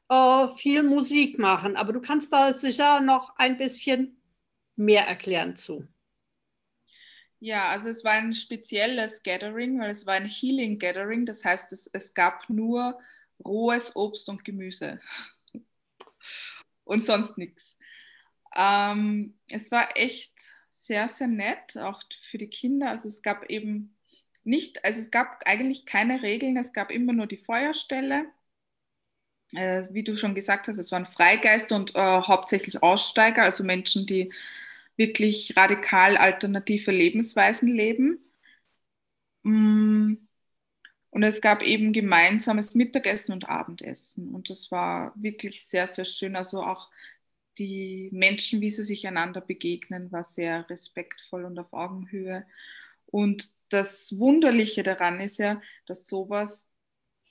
äh, 0.10 0.48
viel 0.48 0.82
Musik 0.82 1.38
machen. 1.38 1.78
Aber 1.78 1.94
du 1.94 2.02
kannst 2.02 2.34
da 2.34 2.52
sicher 2.56 3.02
noch 3.02 3.36
ein 3.38 3.60
bisschen 3.60 4.20
mehr 4.78 5.06
erklären 5.06 5.58
zu. 5.58 5.88
Ja, 7.40 7.70
also 7.70 7.90
es 7.90 8.04
war 8.04 8.14
ein 8.14 8.34
spezielles 8.34 9.22
Gathering, 9.22 9.80
weil 9.80 9.92
es 9.92 10.08
war 10.08 10.16
ein 10.16 10.26
Healing 10.26 10.80
Gathering. 10.80 11.28
Das 11.28 11.46
heißt, 11.46 11.72
es, 11.72 11.86
es 11.94 12.16
gab 12.16 12.50
nur 12.50 13.00
rohes 13.44 13.96
Obst 13.96 14.30
und 14.30 14.44
Gemüse 14.46 15.00
und 16.84 17.06
sonst 17.06 17.38
nichts. 17.38 17.78
Ähm, 18.56 19.40
es 19.50 19.72
war 19.72 19.96
echt 19.96 20.34
sehr, 20.70 21.08
sehr 21.10 21.28
nett, 21.28 21.78
auch 21.78 22.02
für 22.22 22.38
die 22.38 22.50
Kinder. 22.50 22.90
Also 22.90 23.08
es 23.08 23.22
gab 23.22 23.50
eben 23.50 23.96
nicht, 24.44 24.84
also 24.84 25.00
es 25.00 25.12
gab 25.12 25.42
eigentlich 25.46 25.86
keine 25.86 26.24
Regeln, 26.24 26.58
es 26.58 26.74
gab 26.74 26.92
immer 26.92 27.14
nur 27.14 27.28
die 27.28 27.38
Feuerstelle. 27.38 28.26
Äh, 29.54 29.86
wie 29.92 30.04
du 30.04 30.16
schon 30.16 30.36
gesagt 30.36 30.68
hast, 30.68 30.78
es 30.78 30.92
waren 30.92 31.06
Freigeister 31.06 31.76
und 31.76 31.96
äh, 31.96 32.00
hauptsächlich 32.00 32.84
Aussteiger, 32.84 33.44
also 33.44 33.64
Menschen, 33.64 34.06
die 34.06 34.32
wirklich 34.96 35.56
radikal 35.58 36.18
alternative 36.18 36.92
Lebensweisen 36.92 37.70
leben. 37.70 38.20
Mm 39.44 40.29
und 41.12 41.24
es 41.24 41.42
gab 41.42 41.64
eben 41.64 41.94
gemeinsames 41.94 42.76
Mittagessen 42.76 43.34
und 43.34 43.50
Abendessen. 43.50 44.34
Und 44.34 44.50
das 44.50 44.72
war 44.72 45.14
wirklich 45.16 45.64
sehr, 45.66 45.88
sehr 45.88 46.06
schön. 46.06 46.36
Also 46.36 46.62
auch 46.64 46.90
die 47.58 48.10
Menschen, 48.12 48.62
wie 48.62 48.72
sie 48.72 48.84
sich 48.84 49.08
einander 49.08 49.42
begegnen, 49.42 50.12
war 50.12 50.24
sehr 50.24 50.70
respektvoll 50.70 51.46
und 51.46 51.58
auf 51.60 51.74
Augenhöhe. 51.74 52.46
Und 53.08 53.50
das 53.70 54.18
Wunderliche 54.20 54.84
daran 54.84 55.20
ist 55.20 55.38
ja, 55.40 55.62
dass 55.88 56.08
sowas 56.08 56.72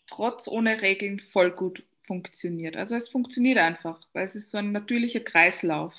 trotz 0.06 0.48
ohne 0.48 0.82
Regeln 0.82 1.20
voll 1.20 1.52
gut 1.52 1.84
funktioniert. 2.02 2.76
Also 2.76 2.96
es 2.96 3.08
funktioniert 3.08 3.58
einfach, 3.58 4.00
weil 4.12 4.24
es 4.24 4.34
ist 4.34 4.50
so 4.50 4.58
ein 4.58 4.72
natürlicher 4.72 5.20
Kreislauf. 5.20 5.94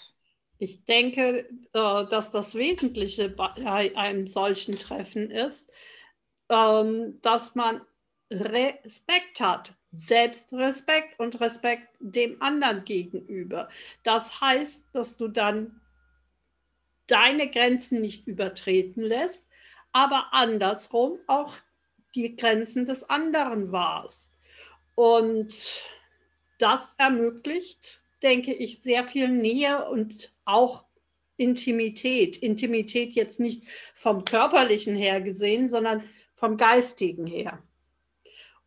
Ich 0.57 0.83
denke, 0.85 1.47
äh, 1.73 2.05
dass 2.09 2.31
das 2.31 2.55
Wesentliche 2.55 3.29
bei 3.29 3.95
einem 3.95 4.27
solchen 4.27 4.77
Treffen 4.77 5.31
ist, 5.31 5.71
ähm, 6.49 7.19
dass 7.21 7.55
man 7.55 7.81
Respekt 8.31 9.39
hat, 9.39 9.73
Selbstrespekt 9.91 11.19
und 11.19 11.39
Respekt 11.41 11.87
dem 11.99 12.41
anderen 12.41 12.85
gegenüber. 12.85 13.69
Das 14.03 14.39
heißt, 14.39 14.85
dass 14.93 15.17
du 15.17 15.27
dann 15.27 15.81
deine 17.07 17.49
Grenzen 17.49 18.01
nicht 18.01 18.27
übertreten 18.27 19.01
lässt, 19.01 19.49
aber 19.91 20.27
andersrum 20.31 21.17
auch 21.27 21.55
die 22.13 22.35
Grenzen 22.35 22.85
des 22.85 23.09
anderen 23.09 23.71
wahrst. 23.71 24.35
Und 24.95 25.55
das 26.59 26.93
ermöglicht, 26.97 28.01
denke 28.21 28.53
ich, 28.53 28.81
sehr 28.81 29.07
viel 29.07 29.29
Nähe 29.29 29.89
und 29.89 30.33
auch 30.45 30.85
Intimität. 31.37 32.37
Intimität 32.37 33.13
jetzt 33.13 33.39
nicht 33.39 33.63
vom 33.95 34.25
körperlichen 34.25 34.95
her 34.95 35.21
gesehen, 35.21 35.69
sondern 35.69 36.03
vom 36.39 36.57
geistigen 36.57 37.25
her. 37.25 37.61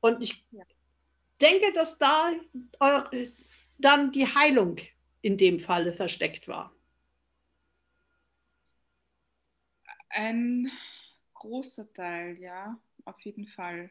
Und 0.01 0.23
ich 0.23 0.45
denke, 1.41 1.73
dass 1.73 1.99
da 1.99 2.31
äh, 3.11 3.29
dann 3.79 4.13
die 4.13 4.27
Heilung 4.27 4.77
in 5.23 5.39
dem 5.39 5.59
Falle 5.59 5.93
versteckt 5.93 6.49
war. 6.49 6.75
Ein 10.11 10.71
großer 11.35 11.91
Teil, 11.93 12.39
ja, 12.39 12.79
auf 13.05 13.19
jeden 13.21 13.47
Fall. 13.47 13.91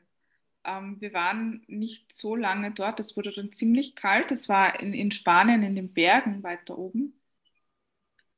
Ähm, 0.63 1.01
wir 1.01 1.13
waren 1.13 1.63
nicht 1.67 2.13
so 2.13 2.35
lange 2.35 2.71
dort. 2.71 2.99
Es 2.99 3.17
wurde 3.17 3.31
dann 3.31 3.51
ziemlich 3.53 3.95
kalt. 3.95 4.31
Es 4.31 4.47
war 4.47 4.79
in, 4.79 4.93
in 4.93 5.11
Spanien 5.11 5.63
in 5.63 5.75
den 5.75 5.93
Bergen 5.93 6.43
weiter 6.43 6.77
oben. 6.77 7.19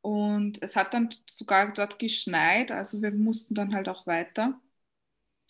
Und 0.02 0.62
es 0.62 0.76
hat 0.76 0.94
dann 0.94 1.10
sogar 1.28 1.74
dort 1.74 2.00
geschneit. 2.00 2.72
Also 2.72 3.02
wir 3.02 3.12
mussten 3.12 3.56
dann 3.56 3.74
halt 3.74 3.90
auch 3.90 4.06
weiter, 4.08 4.60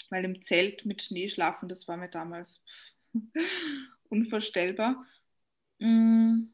weil 0.09 0.25
im 0.25 0.43
Zelt 0.43 0.85
mit 0.85 1.01
Schnee 1.01 1.29
schlafen, 1.29 1.69
das 1.69 1.87
war 1.87 1.97
mir 1.97 2.09
damals 2.09 2.63
unvorstellbar. 4.09 5.05
Mm, 5.79 6.45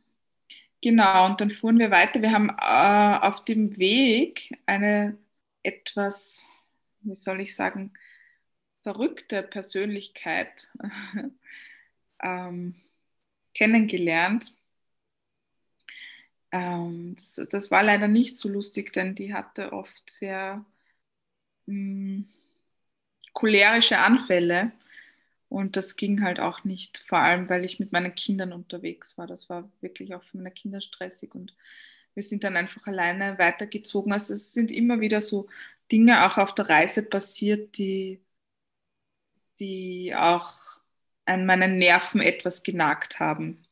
genau, 0.81 1.25
und 1.27 1.41
dann 1.41 1.49
fuhren 1.49 1.79
wir 1.79 1.91
weiter. 1.91 2.21
Wir 2.21 2.31
haben 2.31 2.49
äh, 2.49 3.25
auf 3.25 3.43
dem 3.45 3.77
Weg 3.77 4.51
eine 4.65 5.17
etwas, 5.63 6.45
wie 7.01 7.15
soll 7.15 7.41
ich 7.41 7.55
sagen, 7.55 7.93
verrückte 8.81 9.43
Persönlichkeit 9.43 10.71
ähm, 12.23 12.75
kennengelernt. 13.53 14.53
Ähm, 16.51 17.17
das, 17.17 17.47
das, 17.49 17.71
war 17.71 17.83
leider 17.83 18.07
nicht 18.07 18.37
so 18.39 18.49
lustig, 18.49 18.93
denn 18.93 19.15
die 19.15 19.33
hatte 19.33 19.73
oft 19.73 20.09
sehr 20.09 20.65
mh, 21.67 21.75
hm, 21.75 22.29
cholerische 23.33 23.99
Anfälle. 23.99 24.71
Und 25.49 25.77
das 25.77 25.95
ging 25.95 26.21
halt 26.23 26.39
auch 26.39 26.63
nicht, 26.63 26.99
vor 26.99 27.19
allem 27.19 27.49
weil 27.49 27.65
ich 27.65 27.79
mit 27.79 27.91
meinen 27.91 28.13
Kindern 28.15 28.53
unterwegs 28.53 29.17
war. 29.17 29.27
Das 29.27 29.49
war 29.49 29.69
wirklich 29.81 30.13
auch 30.15 30.23
für 30.23 30.37
meine 30.37 30.51
Kinder 30.51 30.81
stressig 30.81 31.33
und 31.35 31.55
wir 32.13 32.23
sind 32.23 32.43
dann 32.43 32.57
einfach 32.57 32.85
alleine 32.87 33.37
weitergezogen. 33.39 34.13
Also 34.13 34.33
es 34.33 34.53
sind 34.53 34.71
immer 34.71 34.99
wieder 34.99 35.21
so 35.21 35.47
Dinge 35.91 36.25
auch 36.27 36.37
auf 36.37 36.53
der 36.55 36.69
Reise 36.69 37.03
passiert, 37.03 37.77
die 37.77 38.19
die 39.59 40.13
auch 40.15 40.57
an 41.25 41.45
meinen 41.45 41.77
Nerven 41.77 42.21
etwas 42.21 42.63
genagt 42.63 43.19
haben. 43.19 43.65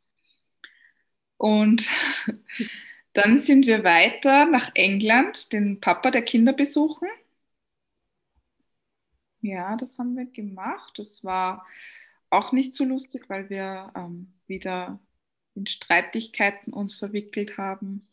Und 1.37 1.87
dann 3.13 3.39
sind 3.39 3.65
wir 3.67 3.83
weiter 3.83 4.45
nach 4.45 4.71
England, 4.75 5.53
den 5.53 5.79
Papa 5.79 6.11
der 6.11 6.23
Kinder 6.23 6.53
besuchen. 6.53 7.07
Ja, 9.41 9.75
das 9.75 9.97
haben 9.99 10.15
wir 10.15 10.25
gemacht. 10.25 10.97
Das 10.97 11.23
war 11.23 11.65
auch 12.29 12.51
nicht 12.51 12.75
so 12.75 12.83
lustig, 12.83 13.29
weil 13.29 13.49
wir 13.49 13.91
ähm, 13.95 14.33
wieder 14.47 14.99
in 15.55 15.67
Streitigkeiten 15.67 16.73
uns 16.73 16.97
verwickelt 16.97 17.57
haben. 17.57 18.07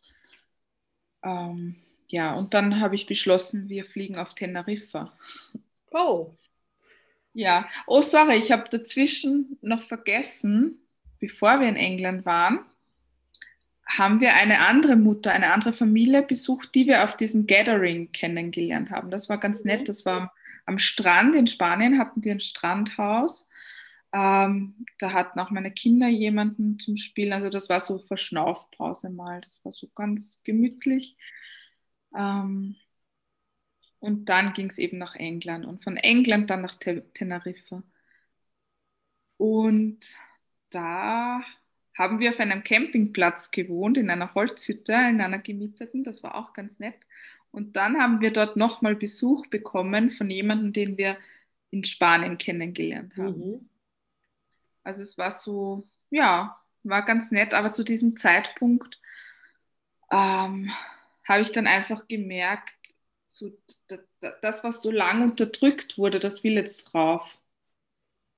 Ähm, 1.22 1.76
ja, 2.08 2.34
und 2.34 2.54
dann 2.54 2.80
habe 2.80 2.94
ich 2.94 3.06
beschlossen, 3.06 3.68
wir 3.68 3.84
fliegen 3.84 4.16
auf 4.16 4.34
Teneriffa. 4.34 5.12
Oh. 5.90 6.34
Ja, 7.32 7.68
oh 7.86 8.00
sorry, 8.00 8.36
ich 8.36 8.52
habe 8.52 8.68
dazwischen 8.68 9.58
noch 9.60 9.82
vergessen, 9.82 10.78
bevor 11.18 11.60
wir 11.60 11.68
in 11.68 11.76
England 11.76 12.24
waren, 12.24 12.60
haben 13.86 14.20
wir 14.20 14.34
eine 14.34 14.60
andere 14.60 14.96
Mutter, 14.96 15.32
eine 15.32 15.52
andere 15.52 15.72
Familie 15.72 16.22
besucht, 16.22 16.74
die 16.74 16.86
wir 16.86 17.04
auf 17.04 17.16
diesem 17.16 17.46
Gathering 17.46 18.12
kennengelernt 18.12 18.90
haben. 18.90 19.10
Das 19.10 19.28
war 19.28 19.38
ganz 19.38 19.64
nett. 19.64 19.88
Das 19.88 20.04
war 20.04 20.32
am 20.66 20.78
Strand 20.78 21.34
in 21.34 21.46
Spanien, 21.46 21.98
hatten 21.98 22.20
die 22.20 22.30
ein 22.30 22.40
Strandhaus. 22.40 23.48
Ähm, 24.12 24.86
da 24.98 25.12
hatten 25.12 25.40
auch 25.40 25.50
meine 25.50 25.72
Kinder 25.72 26.08
jemanden 26.08 26.78
zum 26.78 26.96
Spielen. 26.96 27.32
Also 27.32 27.48
das 27.48 27.68
war 27.68 27.80
so 27.80 27.98
Verschnaufpause 27.98 29.10
mal. 29.10 29.40
Das 29.40 29.64
war 29.64 29.72
so 29.72 29.88
ganz 29.94 30.42
gemütlich. 30.44 31.16
Ähm, 32.16 32.76
und 33.98 34.26
dann 34.26 34.52
ging 34.52 34.68
es 34.70 34.78
eben 34.78 34.98
nach 34.98 35.16
England 35.16 35.64
und 35.66 35.82
von 35.82 35.96
England 35.96 36.50
dann 36.50 36.62
nach 36.62 36.74
Teneriffa. 36.74 37.82
Und 39.36 39.98
da 40.70 41.42
haben 41.96 42.18
wir 42.18 42.30
auf 42.30 42.40
einem 42.40 42.62
Campingplatz 42.62 43.50
gewohnt, 43.50 43.96
in 43.96 44.10
einer 44.10 44.34
Holzhütte, 44.34 44.92
in 44.92 45.20
einer 45.20 45.38
gemieteten. 45.38 46.04
Das 46.04 46.22
war 46.22 46.34
auch 46.34 46.52
ganz 46.52 46.78
nett. 46.78 46.96
Und 47.54 47.76
dann 47.76 47.98
haben 47.98 48.20
wir 48.20 48.32
dort 48.32 48.56
nochmal 48.56 48.96
Besuch 48.96 49.46
bekommen 49.46 50.10
von 50.10 50.28
jemandem, 50.28 50.72
den 50.72 50.98
wir 50.98 51.16
in 51.70 51.84
Spanien 51.84 52.36
kennengelernt 52.36 53.16
haben. 53.16 53.38
Mhm. 53.38 53.68
Also 54.82 55.02
es 55.02 55.16
war 55.18 55.30
so, 55.30 55.86
ja, 56.10 56.60
war 56.82 57.04
ganz 57.04 57.30
nett, 57.30 57.54
aber 57.54 57.70
zu 57.70 57.84
diesem 57.84 58.16
Zeitpunkt 58.16 59.00
ähm, 60.10 60.72
habe 61.22 61.42
ich 61.42 61.52
dann 61.52 61.68
einfach 61.68 62.08
gemerkt, 62.08 62.76
so, 63.28 63.52
das, 64.42 64.64
was 64.64 64.82
so 64.82 64.90
lang 64.90 65.22
unterdrückt 65.22 65.96
wurde, 65.96 66.18
das 66.18 66.42
will 66.42 66.54
jetzt 66.54 66.92
drauf. 66.92 67.38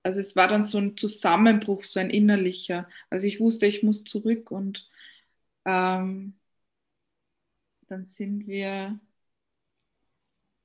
Also 0.02 0.20
es 0.20 0.36
war 0.36 0.46
dann 0.46 0.62
so 0.62 0.76
ein 0.76 0.94
Zusammenbruch, 0.98 1.84
so 1.84 2.00
ein 2.00 2.10
innerlicher. 2.10 2.86
Also 3.08 3.26
ich 3.26 3.40
wusste, 3.40 3.66
ich 3.66 3.82
muss 3.82 4.04
zurück 4.04 4.50
und 4.50 4.90
ähm, 5.64 6.34
dann 7.88 8.04
sind 8.04 8.46
wir 8.46 9.00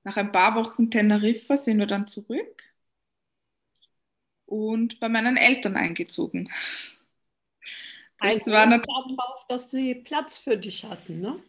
nach 0.04 0.18
ein 0.18 0.32
paar 0.32 0.56
Wochen 0.56 0.90
Teneriffa 0.90 1.58
sind 1.58 1.80
wir 1.80 1.86
dann 1.88 2.08
zurück 2.08 2.64
und 4.46 5.00
bei 5.00 5.10
meinen 5.10 5.38
Eltern 5.38 5.78
eingezogen. 5.78 6.52
Das 8.20 8.46
war 8.48 8.68
darauf, 8.68 9.48
dass 9.48 9.72
sie 9.72 9.96
Platz 9.96 10.38
für 10.38 10.58
dich 10.58 10.86
hatten, 10.86 11.22
ne? 11.22 11.44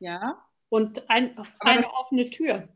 Ja, 0.00 0.44
und 0.68 1.08
ein, 1.08 1.36
eine 1.60 1.88
offene 1.92 2.30
Tür. 2.30 2.68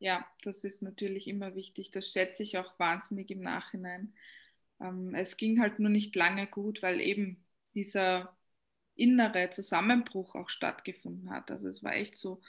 Ja, 0.00 0.26
das 0.42 0.64
ist 0.64 0.82
natürlich 0.82 1.28
immer 1.28 1.54
wichtig. 1.54 1.90
Das 1.90 2.10
schätze 2.10 2.42
ich 2.42 2.58
auch 2.58 2.78
wahnsinnig 2.78 3.30
im 3.30 3.40
Nachhinein. 3.40 4.14
Ähm, 4.80 5.14
es 5.14 5.36
ging 5.36 5.60
halt 5.60 5.78
nur 5.78 5.90
nicht 5.90 6.16
lange 6.16 6.46
gut, 6.46 6.82
weil 6.82 7.00
eben 7.00 7.44
dieser 7.74 8.36
innere 8.94 9.50
Zusammenbruch 9.50 10.34
auch 10.34 10.48
stattgefunden 10.48 11.30
hat. 11.30 11.50
Also 11.50 11.68
es 11.68 11.82
war 11.82 11.94
echt 11.94 12.16
so, 12.16 12.40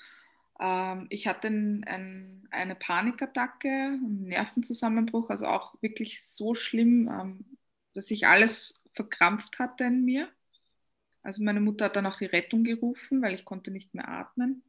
ähm, 0.59 1.07
ich 1.09 1.27
hatte 1.27 1.47
ein, 1.47 1.83
ein, 1.85 2.47
eine 2.51 2.75
Panikattacke, 2.75 3.69
einen 3.69 4.27
Nervenzusammenbruch, 4.27 5.29
also 5.29 5.47
auch 5.47 5.81
wirklich 5.81 6.23
so 6.23 6.55
schlimm, 6.55 7.09
ähm, 7.09 7.57
dass 7.93 8.11
ich 8.11 8.27
alles 8.27 8.83
verkrampft 8.93 9.59
hatte 9.59 9.85
in 9.85 10.03
mir. 10.05 10.29
Also 11.23 11.43
meine 11.43 11.61
Mutter 11.61 11.85
hat 11.85 11.95
dann 11.95 12.05
auch 12.05 12.17
die 12.17 12.25
Rettung 12.25 12.63
gerufen, 12.63 13.21
weil 13.21 13.35
ich 13.35 13.45
konnte 13.45 13.71
nicht 13.71 13.93
mehr 13.93 14.07
atmen. 14.09 14.63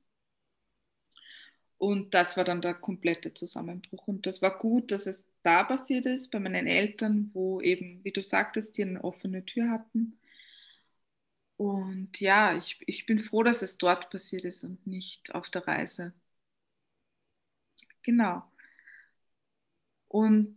Und 1.79 2.13
das 2.13 2.37
war 2.37 2.45
dann 2.45 2.61
der 2.61 2.75
komplette 2.75 3.33
Zusammenbruch. 3.33 4.07
Und 4.07 4.27
das 4.27 4.43
war 4.43 4.59
gut, 4.59 4.93
dass 4.93 5.07
es 5.07 5.27
da 5.43 5.65
passiert 5.65 6.05
ist, 6.05 6.31
bei 6.31 6.39
meinen 6.39 6.67
Eltern, 6.67 7.31
wo 7.33 7.61
eben, 7.63 8.05
wie 8.05 8.13
du 8.13 8.23
sagtest, 8.23 8.77
die 8.77 8.83
eine 8.83 9.03
offene 9.03 9.47
Tür 9.47 9.71
hatten. 9.71 10.20
Und 11.61 12.21
ja, 12.21 12.57
ich, 12.57 12.79
ich 12.87 13.05
bin 13.05 13.19
froh, 13.19 13.43
dass 13.43 13.61
es 13.61 13.77
dort 13.77 14.09
passiert 14.09 14.47
ist 14.47 14.65
und 14.65 14.87
nicht 14.87 15.35
auf 15.35 15.51
der 15.51 15.69
Reise. 15.69 16.15
Genau. 18.03 18.43
Und 20.09 20.57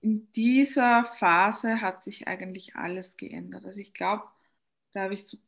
in 0.00 0.28
dieser 0.32 1.04
Phase 1.04 1.80
hat 1.80 2.02
sich 2.02 2.26
eigentlich 2.26 2.74
alles 2.74 3.16
geändert. 3.16 3.64
Also 3.64 3.78
ich 3.78 3.94
glaube, 3.94 4.24
da 4.90 5.02
habe 5.02 5.14
ich 5.14 5.28
so 5.28 5.38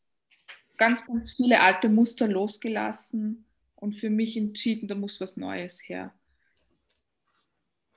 ganz, 0.76 1.04
ganz 1.04 1.32
viele 1.32 1.58
alte 1.58 1.88
Muster 1.88 2.28
losgelassen 2.28 3.44
und 3.74 3.96
für 3.96 4.10
mich 4.10 4.36
entschieden, 4.36 4.86
da 4.86 4.94
muss 4.94 5.20
was 5.20 5.36
Neues 5.36 5.80
her. 5.88 6.14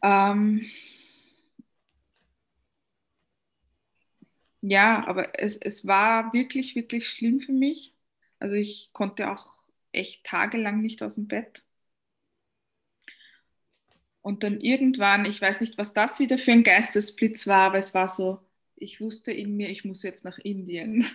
Ähm, 0.01 0.65
ja, 4.67 5.05
aber 5.07 5.39
es, 5.39 5.57
es 5.57 5.85
war 5.87 6.33
wirklich, 6.33 6.75
wirklich 6.75 7.07
schlimm 7.09 7.39
für 7.39 7.51
mich. 7.53 7.93
Also 8.39 8.55
ich 8.55 8.91
konnte 8.93 9.29
auch 9.31 9.45
echt 9.91 10.25
tagelang 10.25 10.81
nicht 10.81 11.03
aus 11.03 11.15
dem 11.15 11.27
Bett. 11.27 11.63
Und 14.21 14.43
dann 14.43 14.59
irgendwann, 14.59 15.25
ich 15.25 15.39
weiß 15.41 15.61
nicht, 15.61 15.77
was 15.77 15.93
das 15.93 16.19
wieder 16.19 16.37
für 16.39 16.51
ein 16.51 16.63
Geistesblitz 16.63 17.45
war, 17.47 17.67
aber 17.67 17.77
es 17.77 17.93
war 17.93 18.07
so, 18.07 18.39
ich 18.75 18.99
wusste 18.99 19.31
in 19.31 19.55
mir, 19.55 19.69
ich 19.69 19.85
muss 19.85 20.01
jetzt 20.03 20.25
nach 20.25 20.39
Indien. 20.39 21.05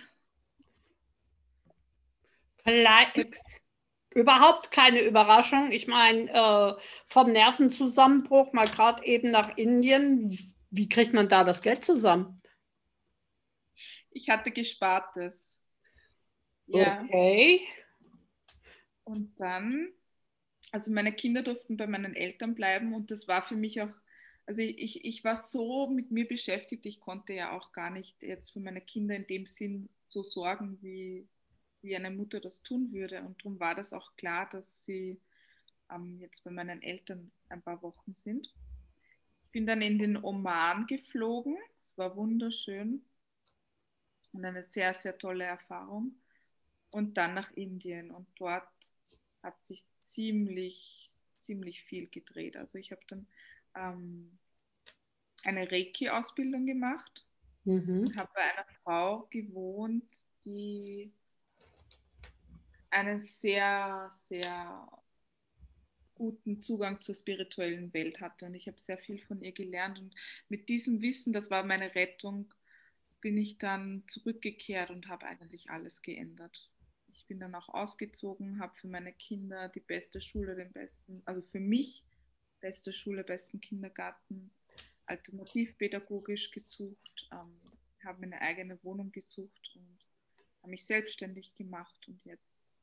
Überhaupt 4.13 4.71
keine 4.71 5.01
Überraschung. 5.01 5.71
Ich 5.71 5.87
meine, 5.87 6.29
äh, 6.31 6.81
vom 7.07 7.31
Nervenzusammenbruch 7.31 8.53
mal 8.53 8.67
gerade 8.67 9.05
eben 9.05 9.31
nach 9.31 9.57
Indien. 9.57 10.37
Wie 10.69 10.89
kriegt 10.89 11.13
man 11.13 11.29
da 11.29 11.43
das 11.43 11.61
Geld 11.61 11.85
zusammen? 11.85 12.40
Ich 14.11 14.29
hatte 14.29 14.51
Gespartes. 14.51 15.57
Ja. 16.67 17.01
Okay. 17.03 17.61
Und 19.03 19.39
dann, 19.39 19.89
also 20.71 20.91
meine 20.91 21.13
Kinder 21.13 21.43
durften 21.43 21.77
bei 21.77 21.87
meinen 21.87 22.15
Eltern 22.15 22.55
bleiben 22.55 22.93
und 22.93 23.11
das 23.11 23.27
war 23.27 23.41
für 23.41 23.55
mich 23.55 23.81
auch, 23.81 23.93
also 24.45 24.61
ich, 24.61 25.03
ich 25.05 25.23
war 25.23 25.35
so 25.35 25.89
mit 25.89 26.11
mir 26.11 26.27
beschäftigt, 26.27 26.85
ich 26.85 26.99
konnte 26.99 27.33
ja 27.33 27.51
auch 27.51 27.71
gar 27.71 27.89
nicht 27.89 28.21
jetzt 28.21 28.51
für 28.51 28.59
meine 28.59 28.81
Kinder 28.81 29.15
in 29.15 29.27
dem 29.27 29.47
Sinn 29.47 29.89
so 30.03 30.23
sorgen, 30.23 30.77
wie, 30.81 31.27
wie 31.81 31.95
eine 31.95 32.11
Mutter 32.11 32.39
das 32.39 32.63
tun 32.63 32.91
würde. 32.91 33.21
Und 33.21 33.39
darum 33.41 33.59
war 33.59 33.75
das 33.75 33.93
auch 33.93 34.15
klar, 34.15 34.49
dass 34.49 34.85
sie 34.85 35.19
ähm, 35.89 36.19
jetzt 36.19 36.43
bei 36.43 36.51
meinen 36.51 36.81
Eltern 36.81 37.31
ein 37.49 37.61
paar 37.61 37.81
Wochen 37.81 38.13
sind. 38.13 38.53
Ich 39.45 39.51
bin 39.51 39.65
dann 39.65 39.81
in 39.81 39.99
den 39.99 40.17
Oman 40.17 40.85
geflogen. 40.87 41.57
Es 41.79 41.97
war 41.97 42.15
wunderschön 42.15 43.03
und 44.33 44.45
eine 44.45 44.63
sehr, 44.63 44.93
sehr 44.93 45.17
tolle 45.17 45.45
Erfahrung. 45.45 46.15
Und 46.89 47.15
dann 47.15 47.33
nach 47.33 47.51
Indien. 47.51 48.11
Und 48.11 48.27
dort 48.35 48.67
hat 49.43 49.63
sich 49.65 49.85
ziemlich, 50.03 51.09
ziemlich 51.39 51.83
viel 51.83 52.07
gedreht. 52.07 52.57
Also 52.57 52.77
ich 52.77 52.91
habe 52.91 53.01
dann 53.07 53.27
ähm, 53.75 54.37
eine 55.43 55.71
Reiki-Ausbildung 55.71 56.65
gemacht 56.65 57.25
mhm. 57.65 58.15
habe 58.15 58.29
bei 58.33 58.41
einer 58.41 58.65
Frau 58.83 59.27
gewohnt, 59.29 60.25
die 60.43 61.11
einen 62.89 63.21
sehr, 63.21 64.09
sehr 64.27 64.87
guten 66.15 66.61
Zugang 66.61 66.99
zur 67.01 67.15
spirituellen 67.15 67.93
Welt 67.93 68.21
hatte. 68.21 68.45
Und 68.45 68.53
ich 68.53 68.67
habe 68.67 68.79
sehr 68.79 68.97
viel 68.97 69.19
von 69.19 69.41
ihr 69.41 69.53
gelernt. 69.53 69.99
Und 69.99 70.13
mit 70.49 70.69
diesem 70.69 71.01
Wissen, 71.01 71.33
das 71.33 71.49
war 71.49 71.63
meine 71.63 71.95
Rettung, 71.95 72.53
bin 73.21 73.37
ich 73.37 73.57
dann 73.57 74.03
zurückgekehrt 74.07 74.89
und 74.89 75.07
habe 75.07 75.25
eigentlich 75.25 75.69
alles 75.69 76.01
geändert. 76.01 76.69
Ich 77.13 77.27
bin 77.27 77.39
dann 77.39 77.55
auch 77.55 77.69
ausgezogen, 77.69 78.59
habe 78.59 78.73
für 78.77 78.87
meine 78.87 79.13
Kinder 79.13 79.69
die 79.69 79.79
beste 79.79 80.21
Schule, 80.21 80.55
den 80.55 80.71
besten, 80.71 81.21
also 81.25 81.41
für 81.41 81.59
mich 81.59 82.03
beste 82.59 82.93
Schule, 82.93 83.23
besten 83.23 83.61
Kindergarten, 83.61 84.51
alternativpädagogisch 85.05 86.51
gesucht, 86.51 87.29
ähm, 87.31 87.59
habe 88.03 88.19
mir 88.21 88.27
eine 88.27 88.41
eigene 88.41 88.83
Wohnung 88.83 89.11
gesucht 89.11 89.71
und 89.75 89.99
habe 90.61 90.71
mich 90.71 90.85
selbstständig 90.85 91.55
gemacht 91.55 92.07
und 92.07 92.23
jetzt 92.25 92.75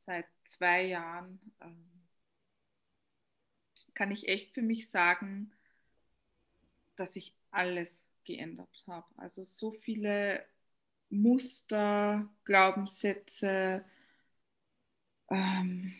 seit 0.00 0.26
zwei 0.44 0.84
Jahren 0.84 1.38
ähm, 1.60 2.08
kann 3.94 4.10
ich 4.10 4.28
echt 4.28 4.54
für 4.54 4.62
mich 4.62 4.90
sagen, 4.90 5.52
dass 6.96 7.16
ich 7.16 7.34
alles 7.50 8.09
geändert 8.24 8.84
habe. 8.86 9.06
Also 9.16 9.44
so 9.44 9.72
viele 9.72 10.44
Muster, 11.10 12.28
Glaubenssätze, 12.44 13.84
ähm, 15.30 15.94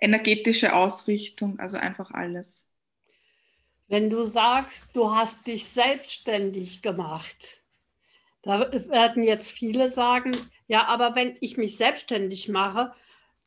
energetische 0.00 0.74
Ausrichtung, 0.74 1.58
also 1.58 1.76
einfach 1.76 2.10
alles. 2.10 2.66
Wenn 3.88 4.08
du 4.08 4.24
sagst, 4.24 4.84
du 4.94 5.14
hast 5.14 5.46
dich 5.46 5.66
selbstständig 5.66 6.82
gemacht, 6.82 7.60
da 8.42 8.60
werden 8.72 9.22
jetzt 9.22 9.50
viele 9.50 9.90
sagen, 9.90 10.32
ja, 10.66 10.86
aber 10.86 11.14
wenn 11.16 11.36
ich 11.40 11.56
mich 11.56 11.76
selbstständig 11.76 12.48
mache, 12.48 12.94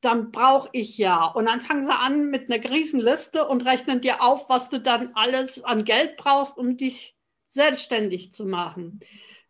dann 0.03 0.31
brauche 0.31 0.69
ich 0.73 0.97
ja. 0.97 1.25
Und 1.25 1.45
dann 1.45 1.61
fangen 1.61 1.85
sie 1.85 1.93
an 1.93 2.29
mit 2.29 2.51
einer 2.51 2.63
Riesenliste 2.69 3.47
und 3.47 3.61
rechnen 3.61 4.01
dir 4.01 4.21
auf, 4.21 4.49
was 4.49 4.69
du 4.69 4.79
dann 4.79 5.11
alles 5.15 5.63
an 5.63 5.85
Geld 5.85 6.17
brauchst, 6.17 6.57
um 6.57 6.77
dich 6.77 7.15
selbstständig 7.47 8.33
zu 8.33 8.45
machen. 8.45 8.99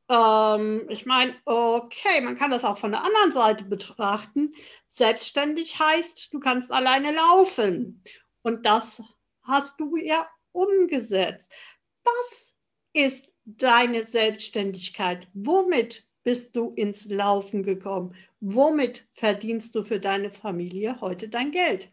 Ähm, 0.10 0.86
ich 0.90 1.06
meine, 1.06 1.36
okay, 1.46 2.22
man 2.22 2.38
kann 2.38 2.52
das 2.52 2.64
auch 2.64 2.78
von 2.78 2.92
der 2.92 3.04
anderen 3.04 3.32
Seite 3.32 3.64
betrachten. 3.64 4.54
Selbstständig 4.88 5.80
heißt, 5.80 6.34
du 6.34 6.40
kannst 6.40 6.72
alleine 6.72 7.14
laufen. 7.14 8.04
Und 8.44 8.66
das 8.66 9.02
hast 9.42 9.80
du 9.80 9.96
ja 9.96 10.28
umgesetzt. 10.52 11.52
Was 12.04 12.54
ist 12.94 13.30
deine 13.46 14.04
Selbstständigkeit? 14.04 15.28
Womit 15.34 16.06
bist 16.24 16.56
du 16.56 16.72
ins 16.72 17.06
Laufen 17.06 17.64
gekommen? 17.64 18.16
Womit 18.40 19.06
verdienst 19.12 19.76
du 19.76 19.84
für 19.84 20.00
deine 20.00 20.32
Familie 20.32 21.00
heute 21.02 21.30
dein 21.30 21.52
Geld? 21.52 21.90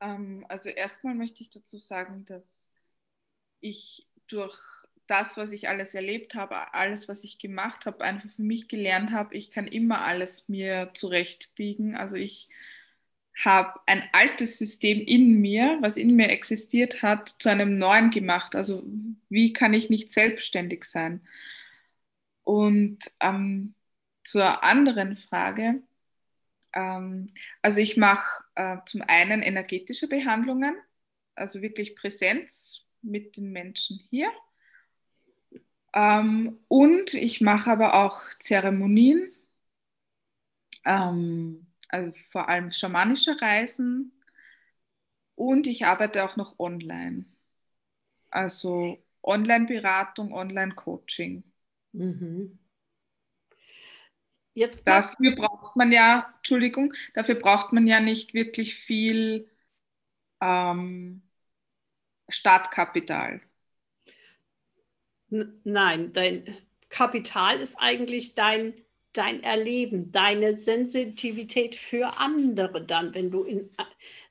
Ähm, 0.00 0.44
also 0.48 0.68
erstmal 0.68 1.14
möchte 1.14 1.42
ich 1.42 1.50
dazu 1.50 1.78
sagen, 1.78 2.24
dass 2.24 2.72
ich 3.60 4.06
durch 4.26 4.58
das, 5.06 5.36
was 5.36 5.50
ich 5.50 5.68
alles 5.68 5.94
erlebt 5.94 6.34
habe, 6.34 6.72
alles, 6.72 7.08
was 7.08 7.24
ich 7.24 7.38
gemacht 7.38 7.84
habe, 7.84 8.04
einfach 8.04 8.30
für 8.30 8.42
mich 8.42 8.68
gelernt 8.68 9.10
habe, 9.10 9.34
ich 9.34 9.50
kann 9.50 9.66
immer 9.66 10.02
alles 10.02 10.48
mir 10.48 10.90
zurechtbiegen. 10.94 11.96
Also 11.96 12.16
ich 12.16 12.48
habe 13.44 13.80
ein 13.86 14.08
altes 14.12 14.58
System 14.58 15.00
in 15.00 15.40
mir, 15.40 15.78
was 15.80 15.96
in 15.96 16.14
mir 16.14 16.28
existiert 16.28 17.02
hat, 17.02 17.28
zu 17.28 17.48
einem 17.48 17.78
neuen 17.78 18.10
gemacht. 18.10 18.54
Also 18.54 18.84
wie 19.28 19.52
kann 19.52 19.74
ich 19.74 19.90
nicht 19.90 20.12
selbstständig 20.12 20.84
sein? 20.84 21.20
Und 22.44 22.98
ähm, 23.20 23.74
zur 24.24 24.62
anderen 24.62 25.16
Frage, 25.16 25.82
ähm, 26.72 27.28
also 27.62 27.80
ich 27.80 27.96
mache 27.96 28.44
äh, 28.54 28.78
zum 28.86 29.02
einen 29.02 29.42
energetische 29.42 30.08
Behandlungen, 30.08 30.76
also 31.34 31.62
wirklich 31.62 31.96
Präsenz 31.96 32.86
mit 33.02 33.36
den 33.36 33.52
Menschen 33.52 34.00
hier. 34.10 34.30
Ähm, 35.92 36.58
und 36.68 37.14
ich 37.14 37.40
mache 37.40 37.70
aber 37.70 37.94
auch 37.94 38.20
Zeremonien, 38.38 39.32
ähm, 40.84 41.66
also 41.88 42.12
vor 42.30 42.48
allem 42.48 42.70
schamanische 42.70 43.40
Reisen. 43.40 44.12
Und 45.34 45.66
ich 45.66 45.86
arbeite 45.86 46.24
auch 46.24 46.36
noch 46.36 46.58
online. 46.58 47.24
Also 48.30 48.98
Online-Beratung, 49.22 50.32
Online-Coaching. 50.32 51.49
Mhm. 51.92 52.58
Jetzt 54.54 54.82
dafür 54.84 55.34
braucht 55.36 55.76
man 55.76 55.92
ja, 55.92 56.34
Entschuldigung, 56.38 56.92
dafür 57.14 57.36
braucht 57.36 57.72
man 57.72 57.86
ja 57.86 58.00
nicht 58.00 58.34
wirklich 58.34 58.74
viel 58.74 59.48
ähm, 60.40 61.22
Startkapital. 62.28 63.40
Nein, 65.28 66.12
dein 66.12 66.56
Kapital 66.88 67.60
ist 67.60 67.76
eigentlich 67.78 68.34
dein, 68.34 68.74
dein 69.12 69.42
Erleben, 69.44 70.10
deine 70.10 70.56
Sensitivität 70.56 71.76
für 71.76 72.18
andere 72.18 72.84
dann, 72.84 73.14
wenn 73.14 73.30
du 73.30 73.44
in 73.44 73.70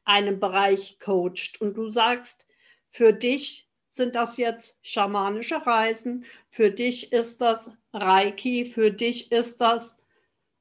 einem 0.03 0.39
Bereich 0.39 0.99
coachst 0.99 1.61
und 1.61 1.77
du 1.77 1.89
sagst, 1.89 2.45
für 2.91 3.13
dich 3.13 3.68
sind 3.89 4.15
das 4.15 4.37
jetzt 4.37 4.77
schamanische 4.81 5.65
Reisen, 5.65 6.25
für 6.47 6.71
dich 6.71 7.11
ist 7.11 7.41
das 7.41 7.71
Reiki, 7.91 8.65
für 8.65 8.91
dich 8.91 9.31
ist 9.31 9.59
das 9.59 9.97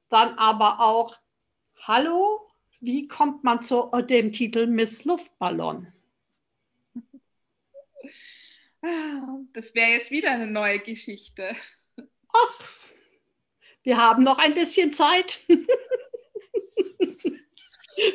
dann 0.09 0.37
aber 0.37 0.79
auch, 0.79 1.15
hallo, 1.75 2.41
wie 2.81 3.07
kommt 3.07 3.43
man 3.43 3.61
zu 3.61 3.89
dem 4.09 4.33
Titel 4.33 4.67
Miss 4.67 5.05
Luftballon? 5.05 5.93
Das 9.51 9.75
wäre 9.75 9.91
jetzt 9.91 10.09
wieder 10.09 10.31
eine 10.31 10.47
neue 10.47 10.79
Geschichte. 10.79 11.51
Ach, 11.97 12.63
wir 13.83 13.97
haben 13.97 14.23
noch 14.23 14.37
ein 14.37 14.53
bisschen 14.53 14.93
Zeit. 14.93 15.41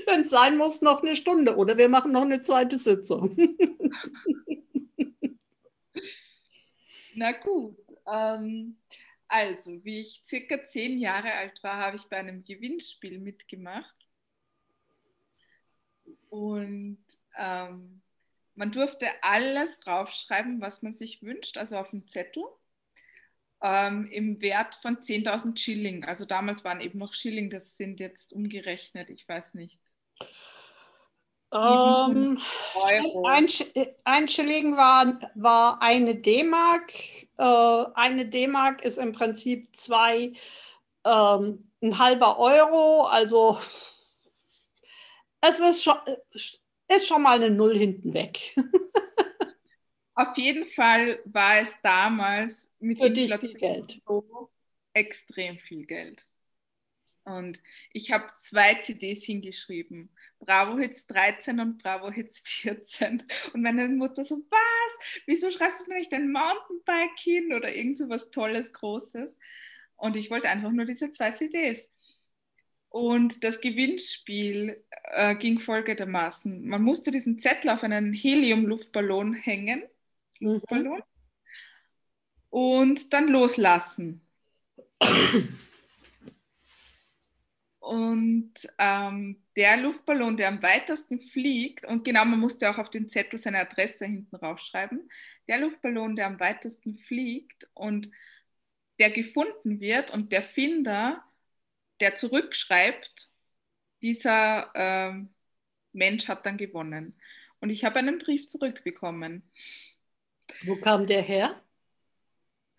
Wenn 0.06 0.22
es 0.22 0.30
sein 0.30 0.56
muss, 0.56 0.80
noch 0.80 1.02
eine 1.02 1.16
Stunde 1.16 1.56
oder 1.56 1.76
wir 1.76 1.90
machen 1.90 2.12
noch 2.12 2.22
eine 2.22 2.40
zweite 2.40 2.78
Sitzung. 2.78 3.36
Na 7.14 7.32
gut. 7.32 7.78
Ähm, 8.06 8.76
also, 9.28 9.84
wie 9.84 10.00
ich 10.00 10.22
circa 10.26 10.66
zehn 10.66 10.98
Jahre 10.98 11.32
alt 11.32 11.62
war, 11.62 11.78
habe 11.78 11.96
ich 11.96 12.04
bei 12.04 12.18
einem 12.18 12.44
Gewinnspiel 12.44 13.18
mitgemacht. 13.18 13.94
Und 16.28 17.04
ähm, 17.36 18.02
man 18.54 18.72
durfte 18.72 19.08
alles 19.22 19.80
draufschreiben, 19.80 20.60
was 20.60 20.82
man 20.82 20.94
sich 20.94 21.22
wünscht, 21.22 21.56
also 21.56 21.76
auf 21.76 21.90
dem 21.90 22.06
Zettel, 22.06 22.44
ähm, 23.62 24.08
im 24.10 24.40
Wert 24.40 24.76
von 24.76 24.98
10.000 24.98 25.58
Schilling. 25.58 26.04
Also 26.04 26.24
damals 26.24 26.64
waren 26.64 26.80
eben 26.80 26.98
noch 26.98 27.14
Schilling, 27.14 27.50
das 27.50 27.76
sind 27.76 28.00
jetzt 28.00 28.32
umgerechnet, 28.32 29.10
ich 29.10 29.28
weiß 29.28 29.54
nicht. 29.54 29.80
Ähm, 31.54 32.40
ein, 33.24 33.48
ein, 34.04 34.28
Schilling 34.28 34.76
war, 34.76 35.20
war 35.34 35.80
eine 35.80 36.16
D-Mark. 36.16 36.92
Äh, 37.38 37.84
eine 37.94 38.26
D-Mark 38.26 38.82
ist 38.82 38.98
im 38.98 39.12
Prinzip 39.12 39.68
zwei, 39.76 40.32
ähm, 41.04 41.70
ein 41.80 41.98
halber 41.98 42.38
Euro. 42.38 43.02
Also 43.06 43.60
es 45.40 45.60
ist 45.60 45.84
schon, 45.84 45.96
ist 46.32 47.06
schon 47.06 47.22
mal 47.22 47.36
eine 47.36 47.50
Null 47.50 47.78
hinten 47.78 48.14
weg. 48.14 48.56
Auf 50.16 50.36
jeden 50.36 50.66
Fall 50.66 51.20
war 51.24 51.58
es 51.58 51.72
damals 51.82 52.72
mit 52.78 52.98
Für 52.98 53.06
Inflation 53.06 53.86
so 54.06 54.50
extrem 54.92 55.58
viel 55.58 55.86
Geld. 55.86 56.26
Und 57.24 57.58
ich 57.92 58.12
habe 58.12 58.24
zwei 58.38 58.74
CDs 58.74 59.24
hingeschrieben. 59.24 60.10
Bravo 60.40 60.78
Hits 60.78 61.06
13 61.06 61.58
und 61.58 61.82
Bravo 61.82 62.10
Hits 62.10 62.40
14. 62.40 63.22
Und 63.52 63.62
meine 63.62 63.88
Mutter 63.88 64.24
so, 64.24 64.36
was? 64.50 65.22
Wieso 65.26 65.50
schreibst 65.50 65.86
du 65.86 65.90
mir 65.90 65.98
nicht 65.98 66.12
ein 66.12 66.30
Mountainbike 66.30 67.18
hin 67.18 67.54
oder 67.54 67.74
irgend 67.74 67.96
so 67.96 68.08
was 68.08 68.30
Tolles, 68.30 68.72
Großes? 68.72 69.34
Und 69.96 70.16
ich 70.16 70.30
wollte 70.30 70.48
einfach 70.48 70.70
nur 70.70 70.84
diese 70.84 71.12
zwei 71.12 71.30
CDs. 71.32 71.90
Und 72.90 73.42
das 73.42 73.60
Gewinnspiel 73.60 74.84
äh, 75.04 75.34
ging 75.36 75.58
folgendermaßen. 75.58 76.68
Man 76.68 76.82
musste 76.82 77.10
diesen 77.10 77.40
Zettel 77.40 77.70
auf 77.70 77.82
einen 77.82 78.12
Helium-Luftballon 78.12 79.34
hängen. 79.34 79.82
Mhm. 80.40 80.48
Luftballon. 80.48 81.02
Und 82.50 83.12
dann 83.12 83.28
loslassen. 83.28 84.20
Und 87.84 88.54
ähm, 88.78 89.42
der 89.56 89.76
Luftballon, 89.76 90.38
der 90.38 90.48
am 90.48 90.62
weitesten 90.62 91.20
fliegt, 91.20 91.84
und 91.84 92.02
genau, 92.02 92.24
man 92.24 92.40
musste 92.40 92.70
auch 92.70 92.78
auf 92.78 92.88
den 92.88 93.10
Zettel 93.10 93.38
seine 93.38 93.58
Adresse 93.58 94.06
hinten 94.06 94.34
raufschreiben, 94.36 95.06
der 95.48 95.58
Luftballon, 95.58 96.16
der 96.16 96.28
am 96.28 96.40
weitesten 96.40 96.96
fliegt 96.96 97.68
und 97.74 98.10
der 98.98 99.10
gefunden 99.10 99.80
wird 99.80 100.10
und 100.10 100.32
der 100.32 100.42
Finder 100.42 101.22
der 102.00 102.14
zurückschreibt, 102.14 103.28
dieser 104.00 104.70
äh, 104.74 105.22
Mensch 105.92 106.26
hat 106.26 106.46
dann 106.46 106.56
gewonnen. 106.56 107.14
Und 107.60 107.68
ich 107.68 107.84
habe 107.84 107.98
einen 107.98 108.16
Brief 108.16 108.46
zurückbekommen. 108.46 109.42
Wo 110.62 110.76
kam 110.76 111.06
der 111.06 111.20
her? 111.20 111.60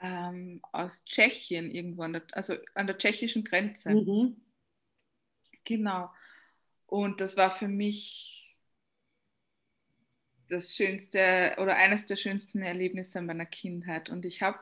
Ähm, 0.02 0.62
aus 0.72 1.06
Tschechien 1.06 1.70
irgendwo, 1.70 2.02
an 2.02 2.14
der, 2.14 2.24
also 2.32 2.56
an 2.74 2.88
der 2.88 2.98
tschechischen 2.98 3.44
Grenze. 3.44 3.92
Mhm. 3.92 4.42
Genau. 5.66 6.10
Und 6.86 7.20
das 7.22 7.36
war 7.38 7.52
für 7.52 7.68
mich 7.68 8.56
das 10.50 10.76
schönste 10.76 11.56
oder 11.58 11.76
eines 11.76 12.06
der 12.06 12.16
schönsten 12.16 12.62
Erlebnisse 12.62 13.22
meiner 13.22 13.46
Kindheit. 13.46 14.10
Und 14.10 14.26
ich 14.26 14.42
habe 14.42 14.60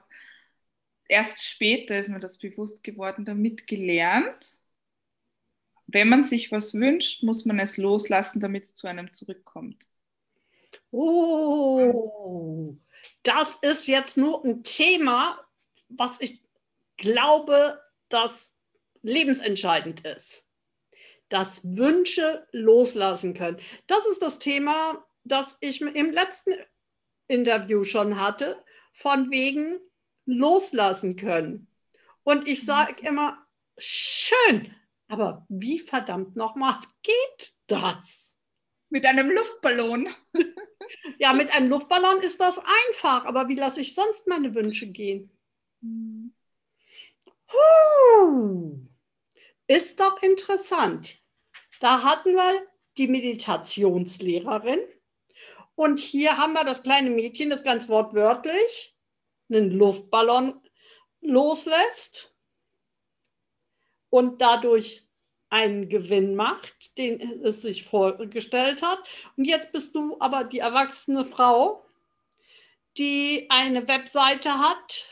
erst 1.08 1.44
später 1.44 2.00
ist 2.00 2.10
mir 2.10 2.20
das 2.20 2.38
bewusst 2.38 2.84
geworden, 2.84 3.26
damit 3.26 3.68
gelernt, 3.68 4.58
wenn 5.88 6.10
man 6.10 6.24
sich 6.24 6.52
was 6.52 6.74
wünscht, 6.74 7.24
muss 7.24 7.46
man 7.46 7.60
es 7.60 7.78
loslassen, 7.78 8.40
damit 8.40 8.64
es 8.64 8.76
zu 8.76 8.88
einem 8.88 9.12
zurückkommt. 9.12 9.88
Oh, 10.92 12.78
das 13.24 13.58
ist 13.58 13.88
jetzt 13.88 14.18
nur 14.18 14.44
ein 14.46 14.64
Thema, 14.64 15.40
was 15.90 16.22
ich 16.22 16.42
glaube, 16.98 17.80
das 18.10 18.56
lebensentscheidend 19.02 20.06
ist. 20.06 20.43
Dass 21.34 21.64
Wünsche 21.64 22.48
loslassen 22.52 23.34
können. 23.34 23.58
Das 23.88 24.06
ist 24.06 24.22
das 24.22 24.38
Thema, 24.38 25.04
das 25.24 25.58
ich 25.62 25.82
im 25.82 26.12
letzten 26.12 26.54
Interview 27.28 27.86
schon 27.86 28.20
hatte, 28.22 28.64
von 28.94 29.32
wegen 29.32 29.80
loslassen 30.28 31.16
können. 31.16 31.68
Und 32.22 32.48
ich 32.48 32.62
mhm. 32.62 32.68
sage 32.68 33.08
immer, 33.08 33.44
schön, 33.80 34.76
aber 35.08 35.44
wie 35.50 35.80
verdammt 35.80 36.36
nochmal 36.36 36.76
geht 37.02 37.54
das? 37.66 38.38
Mit 38.90 39.08
einem 39.08 39.32
Luftballon. 39.32 40.10
ja, 41.18 41.34
mit 41.34 41.52
einem 41.52 41.70
Luftballon 41.70 42.22
ist 42.22 42.40
das 42.40 42.60
einfach, 42.60 43.26
aber 43.26 43.48
wie 43.48 43.56
lasse 43.56 43.82
ich 43.82 43.96
sonst 43.96 44.28
meine 44.28 44.54
Wünsche 44.54 44.86
gehen? 44.86 45.36
Mhm. 45.82 46.36
Ist 49.68 50.00
doch 50.00 50.22
interessant. 50.22 51.23
Da 51.84 52.02
hatten 52.02 52.36
wir 52.36 52.66
die 52.96 53.10
Meditationslehrerin 53.10 54.80
und 55.76 56.00
hier 56.00 56.38
haben 56.38 56.54
wir 56.54 56.64
das 56.64 56.82
kleine 56.82 57.10
Mädchen, 57.10 57.50
das 57.50 57.62
ganz 57.62 57.90
wortwörtlich 57.90 58.96
einen 59.50 59.70
Luftballon 59.70 60.62
loslässt 61.20 62.34
und 64.10 64.42
dadurch 64.42 65.06
einen 65.50 65.90
Gewinn 65.90 66.36
macht, 66.36 66.98
den 66.98 67.44
es 67.44 67.64
sich 67.64 67.84
vorgestellt 67.84 68.82
hat. 68.82 69.04
Und 69.36 69.44
jetzt 69.44 69.74
bist 69.74 69.94
du 69.94 70.16
aber 70.22 70.46
die 70.46 70.60
erwachsene 70.60 71.26
Frau, 71.26 71.86
die 72.98 73.48
eine 73.50 73.90
Webseite 73.90 74.58
hat, 74.58 75.06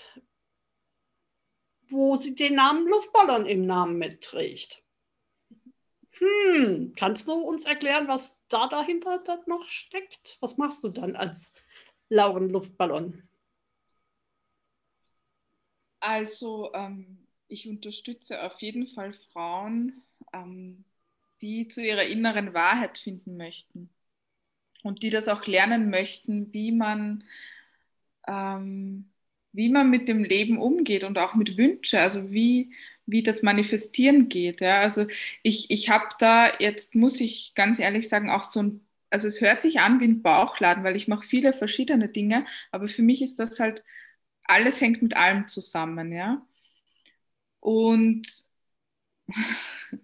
wo 1.89 2.15
sie 2.15 2.33
den 2.33 2.55
Namen 2.55 2.87
Luftballon 2.87 3.45
im 3.45 3.65
Namen 3.65 3.97
mitträgt. 3.97 4.80
Hm, 6.21 6.93
kannst 6.95 7.27
du 7.27 7.33
uns 7.33 7.65
erklären, 7.65 8.07
was 8.07 8.39
da 8.49 8.67
dahinter 8.67 9.21
noch 9.47 9.67
steckt? 9.67 10.37
Was 10.39 10.57
machst 10.57 10.83
du 10.83 10.89
dann 10.89 11.15
als 11.15 11.53
Lauren 12.09 12.49
Luftballon? 12.49 13.23
Also 15.99 16.71
ähm, 16.73 17.19
ich 17.47 17.67
unterstütze 17.67 18.41
auf 18.43 18.61
jeden 18.61 18.87
Fall 18.87 19.13
Frauen, 19.33 20.01
ähm, 20.33 20.83
die 21.41 21.67
zu 21.67 21.81
ihrer 21.83 22.03
inneren 22.05 22.53
Wahrheit 22.53 22.97
finden 22.97 23.37
möchten 23.37 23.89
und 24.83 25.03
die 25.03 25.09
das 25.11 25.27
auch 25.27 25.45
lernen 25.47 25.89
möchten, 25.89 26.53
wie 26.53 26.71
man, 26.71 27.23
ähm, 28.27 29.09
wie 29.53 29.69
man 29.69 29.89
mit 29.89 30.07
dem 30.07 30.23
Leben 30.23 30.59
umgeht 30.59 31.03
und 31.03 31.17
auch 31.17 31.35
mit 31.35 31.57
Wünschen, 31.57 31.99
also 31.99 32.31
wie, 32.31 32.73
wie 33.11 33.23
das 33.23 33.41
Manifestieren 33.43 34.29
geht. 34.29 34.61
Ja? 34.61 34.81
Also 34.81 35.07
ich, 35.43 35.69
ich 35.71 35.89
habe 35.89 36.07
da 36.19 36.51
jetzt, 36.59 36.95
muss 36.95 37.19
ich 37.21 37.53
ganz 37.55 37.79
ehrlich 37.79 38.09
sagen, 38.09 38.29
auch 38.29 38.43
so 38.43 38.61
ein, 38.63 38.87
also 39.09 39.27
es 39.27 39.41
hört 39.41 39.61
sich 39.61 39.79
an 39.79 39.99
wie 39.99 40.05
ein 40.05 40.21
Bauchladen, 40.21 40.83
weil 40.83 40.95
ich 40.95 41.07
mache 41.07 41.25
viele 41.25 41.53
verschiedene 41.53 42.09
Dinge, 42.09 42.45
aber 42.71 42.87
für 42.87 43.01
mich 43.03 43.21
ist 43.21 43.39
das 43.39 43.59
halt 43.59 43.83
alles 44.45 44.81
hängt 44.81 45.01
mit 45.01 45.15
allem 45.15 45.47
zusammen, 45.47 46.11
ja. 46.11 46.45
Und, 47.59 48.27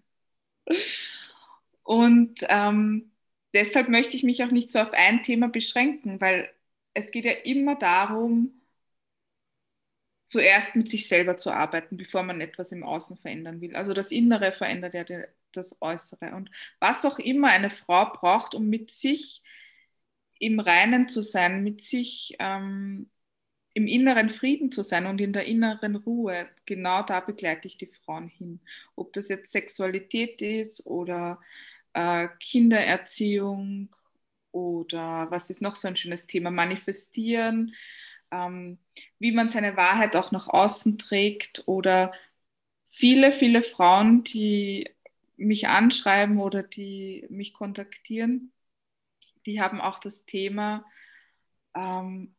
und 1.83 2.39
ähm, 2.49 3.11
deshalb 3.53 3.89
möchte 3.89 4.15
ich 4.17 4.23
mich 4.23 4.43
auch 4.43 4.51
nicht 4.51 4.71
so 4.71 4.79
auf 4.79 4.91
ein 4.93 5.23
Thema 5.23 5.49
beschränken, 5.49 6.21
weil 6.21 6.49
es 6.93 7.11
geht 7.11 7.25
ja 7.25 7.31
immer 7.31 7.75
darum, 7.75 8.61
zuerst 10.27 10.75
mit 10.75 10.89
sich 10.89 11.07
selber 11.07 11.37
zu 11.37 11.51
arbeiten, 11.51 11.97
bevor 11.97 12.21
man 12.21 12.41
etwas 12.41 12.71
im 12.71 12.83
Außen 12.83 13.17
verändern 13.17 13.61
will. 13.61 13.75
Also 13.75 13.93
das 13.93 14.11
Innere 14.11 14.51
verändert 14.51 14.93
ja 14.93 15.03
das 15.53 15.81
Äußere. 15.81 16.35
Und 16.35 16.51
was 16.79 17.05
auch 17.05 17.17
immer 17.17 17.47
eine 17.47 17.69
Frau 17.69 18.11
braucht, 18.13 18.53
um 18.53 18.67
mit 18.67 18.91
sich 18.91 19.41
im 20.39 20.59
Reinen 20.59 21.09
zu 21.09 21.23
sein, 21.23 21.63
mit 21.63 21.81
sich 21.81 22.35
ähm, 22.39 23.09
im 23.73 23.87
inneren 23.87 24.29
Frieden 24.29 24.71
zu 24.71 24.83
sein 24.83 25.05
und 25.05 25.21
in 25.21 25.33
der 25.33 25.45
inneren 25.45 25.95
Ruhe, 25.95 26.47
genau 26.65 27.03
da 27.03 27.19
begleite 27.21 27.67
ich 27.67 27.77
die 27.77 27.87
Frauen 27.87 28.27
hin. 28.27 28.59
Ob 28.95 29.13
das 29.13 29.29
jetzt 29.29 29.51
Sexualität 29.51 30.41
ist 30.41 30.85
oder 30.87 31.39
äh, 31.93 32.27
Kindererziehung 32.39 33.95
oder 34.51 35.27
was 35.29 35.49
ist 35.49 35.61
noch 35.61 35.75
so 35.75 35.87
ein 35.87 35.95
schönes 35.95 36.27
Thema, 36.27 36.51
manifestieren, 36.51 37.73
ähm, 38.31 38.77
wie 39.19 39.31
man 39.31 39.49
seine 39.49 39.77
Wahrheit 39.77 40.15
auch 40.15 40.31
nach 40.31 40.47
außen 40.47 40.97
trägt 40.97 41.63
oder 41.67 42.13
viele, 42.85 43.31
viele 43.31 43.63
Frauen, 43.63 44.23
die 44.23 44.89
mich 45.37 45.67
anschreiben 45.67 46.39
oder 46.39 46.63
die 46.63 47.25
mich 47.29 47.53
kontaktieren, 47.53 48.51
die 49.45 49.61
haben 49.61 49.79
auch 49.79 49.99
das 49.99 50.25
Thema, 50.25 50.85
ähm, 51.75 52.35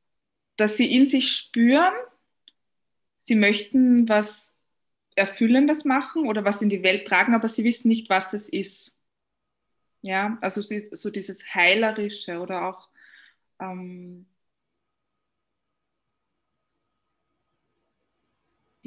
dass 0.57 0.77
sie 0.77 0.92
in 0.92 1.07
sich 1.07 1.33
spüren, 1.33 1.94
sie 3.18 3.37
möchten 3.37 4.09
was 4.09 4.59
Erfüllendes 5.14 5.85
machen 5.85 6.29
oder 6.29 6.44
was 6.44 6.62
in 6.62 6.68
die 6.68 6.83
Welt 6.83 7.07
tragen, 7.07 7.35
aber 7.35 7.48
sie 7.48 7.64
wissen 7.64 7.88
nicht, 7.88 8.11
was 8.11 8.33
es 8.35 8.48
ist. 8.48 8.94
Ja, 10.01 10.38
also 10.40 10.62
so 10.62 11.11
dieses 11.11 11.55
Heilerische 11.55 12.40
oder 12.40 12.68
auch 12.68 12.88
ähm, 13.61 14.27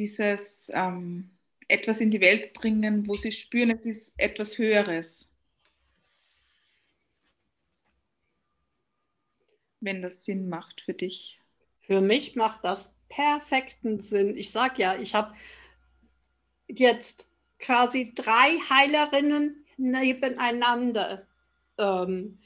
dieses 0.01 0.71
ähm, 0.73 1.29
etwas 1.67 2.01
in 2.01 2.09
die 2.09 2.21
Welt 2.21 2.53
bringen, 2.53 3.07
wo 3.07 3.15
sie 3.15 3.31
spüren, 3.31 3.69
es 3.69 3.85
ist 3.85 4.13
etwas 4.17 4.57
Höheres. 4.57 5.31
Wenn 9.79 10.01
das 10.01 10.25
Sinn 10.25 10.49
macht 10.49 10.81
für 10.81 10.93
dich. 10.93 11.39
Für 11.81 12.01
mich 12.01 12.35
macht 12.35 12.63
das 12.63 12.95
perfekten 13.09 13.99
Sinn. 13.99 14.35
Ich 14.35 14.49
sage 14.49 14.81
ja, 14.81 14.95
ich 14.95 15.13
habe 15.13 15.35
jetzt 16.67 17.29
quasi 17.59 18.13
drei 18.15 18.57
Heilerinnen 18.69 19.63
nebeneinander, 19.77 21.27
ähm, 21.77 22.39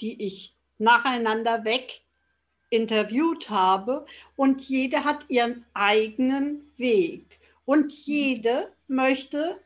die 0.00 0.20
ich 0.20 0.56
nacheinander 0.78 1.64
weg 1.64 2.03
interviewt 2.74 3.48
habe 3.50 4.06
und 4.36 4.60
jede 4.62 5.04
hat 5.04 5.26
ihren 5.28 5.64
eigenen 5.74 6.72
Weg 6.76 7.40
und 7.64 7.92
jede 7.92 8.72
möchte, 8.88 9.60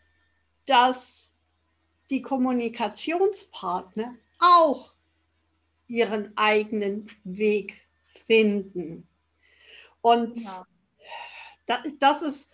dass 0.66 1.34
die 2.10 2.22
Kommunikationspartner 2.22 4.14
auch 4.38 4.94
ihren 5.86 6.36
eigenen 6.36 7.10
Weg 7.24 7.88
finden. 8.06 9.08
Und 10.00 10.38
ja. 11.66 11.82
das 11.98 12.22
ist 12.22 12.50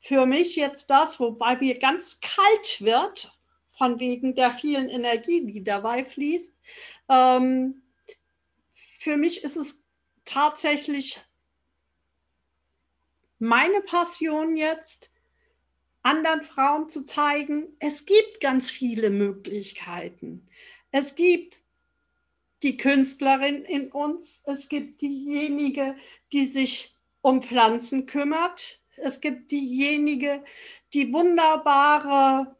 für 0.00 0.26
mich 0.26 0.56
jetzt 0.56 0.90
das, 0.90 1.18
wobei 1.18 1.56
mir 1.56 1.78
ganz 1.78 2.20
kalt 2.20 2.80
wird, 2.80 3.38
von 3.76 3.98
wegen 3.98 4.34
der 4.34 4.52
vielen 4.52 4.88
Energie, 4.88 5.44
die 5.46 5.64
dabei 5.64 6.04
fließt. 6.04 6.54
Ähm, 7.08 7.82
für 8.74 9.16
mich 9.16 9.42
ist 9.42 9.56
es 9.56 9.83
tatsächlich 10.24 11.20
meine 13.38 13.80
Passion 13.82 14.56
jetzt, 14.56 15.10
anderen 16.02 16.42
Frauen 16.42 16.90
zu 16.90 17.04
zeigen, 17.04 17.76
es 17.78 18.04
gibt 18.04 18.40
ganz 18.40 18.70
viele 18.70 19.10
Möglichkeiten. 19.10 20.46
Es 20.90 21.14
gibt 21.14 21.62
die 22.62 22.76
Künstlerin 22.76 23.62
in 23.64 23.90
uns, 23.90 24.42
es 24.46 24.68
gibt 24.68 25.00
diejenige, 25.00 25.96
die 26.32 26.46
sich 26.46 26.94
um 27.20 27.42
Pflanzen 27.42 28.06
kümmert, 28.06 28.82
es 28.96 29.20
gibt 29.20 29.50
diejenige, 29.50 30.44
die 30.92 31.12
wunderbare 31.12 32.56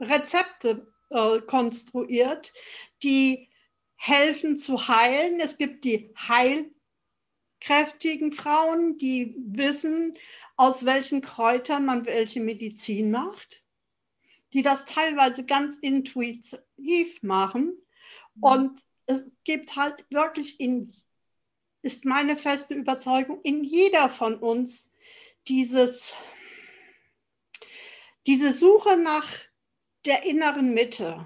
Rezepte 0.00 0.86
äh, 1.10 1.40
konstruiert, 1.40 2.52
die 3.02 3.48
helfen 4.06 4.58
zu 4.58 4.86
heilen. 4.86 5.40
Es 5.40 5.56
gibt 5.56 5.84
die 5.84 6.12
heilkräftigen 6.18 8.32
Frauen, 8.32 8.98
die 8.98 9.34
wissen, 9.38 10.12
aus 10.56 10.84
welchen 10.84 11.22
Kräutern 11.22 11.86
man 11.86 12.04
welche 12.04 12.40
Medizin 12.40 13.10
macht, 13.10 13.64
die 14.52 14.60
das 14.60 14.84
teilweise 14.84 15.46
ganz 15.46 15.78
intuitiv 15.78 17.22
machen. 17.22 17.78
Mhm. 18.34 18.42
Und 18.42 18.78
es 19.06 19.24
gibt 19.44 19.74
halt 19.74 20.04
wirklich 20.10 20.60
in, 20.60 20.92
ist 21.80 22.04
meine 22.04 22.36
feste 22.36 22.74
Überzeugung, 22.74 23.40
in 23.42 23.64
jeder 23.64 24.10
von 24.10 24.36
uns 24.36 24.92
dieses, 25.48 26.14
diese 28.26 28.52
Suche 28.52 28.98
nach 28.98 29.26
der 30.04 30.24
inneren 30.24 30.74
Mitte 30.74 31.24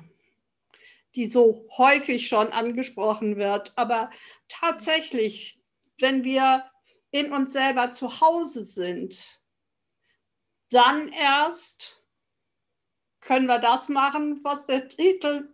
die 1.15 1.29
so 1.29 1.67
häufig 1.77 2.29
schon 2.29 2.49
angesprochen 2.53 3.37
wird. 3.37 3.73
Aber 3.77 4.11
tatsächlich, 4.49 5.61
wenn 5.99 6.25
wir 6.25 6.65
in 7.11 7.33
uns 7.33 7.53
selber 7.53 7.93
zu 7.93 8.21
Hause 8.21 8.65
sind, 8.65 9.41
dann 10.71 11.09
erst 11.09 12.05
können 13.21 13.47
wir 13.47 13.59
das 13.59 13.89
machen, 13.89 14.41
was 14.43 14.67
der 14.67 14.89
Titel 14.89 15.53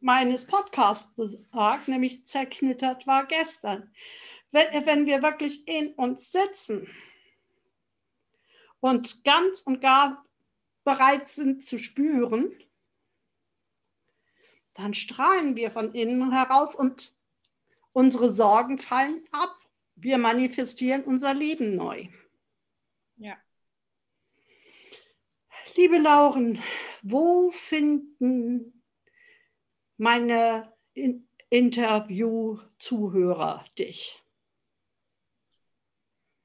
meines 0.00 0.46
Podcasts 0.46 1.10
sagt, 1.52 1.88
nämlich 1.88 2.26
zerknittert 2.26 3.06
war 3.06 3.26
gestern. 3.26 3.94
Wenn, 4.50 4.86
wenn 4.86 5.06
wir 5.06 5.22
wirklich 5.22 5.66
in 5.66 5.94
uns 5.94 6.30
sitzen 6.30 6.88
und 8.80 9.24
ganz 9.24 9.60
und 9.60 9.80
gar 9.80 10.24
bereit 10.84 11.28
sind 11.28 11.64
zu 11.64 11.78
spüren, 11.78 12.54
dann 14.74 14.94
strahlen 14.94 15.56
wir 15.56 15.70
von 15.70 15.94
innen 15.94 16.32
heraus 16.32 16.74
und 16.74 17.14
unsere 17.92 18.30
Sorgen 18.30 18.78
fallen 18.78 19.24
ab. 19.30 19.56
Wir 19.94 20.18
manifestieren 20.18 21.04
unser 21.04 21.32
Leben 21.32 21.76
neu. 21.76 22.08
Ja. 23.16 23.38
Liebe 25.76 25.98
Lauren, 25.98 26.60
wo 27.02 27.52
finden 27.52 28.82
meine 29.96 30.74
In 30.92 31.28
Interview-Zuhörer 31.50 33.64
dich? 33.78 34.20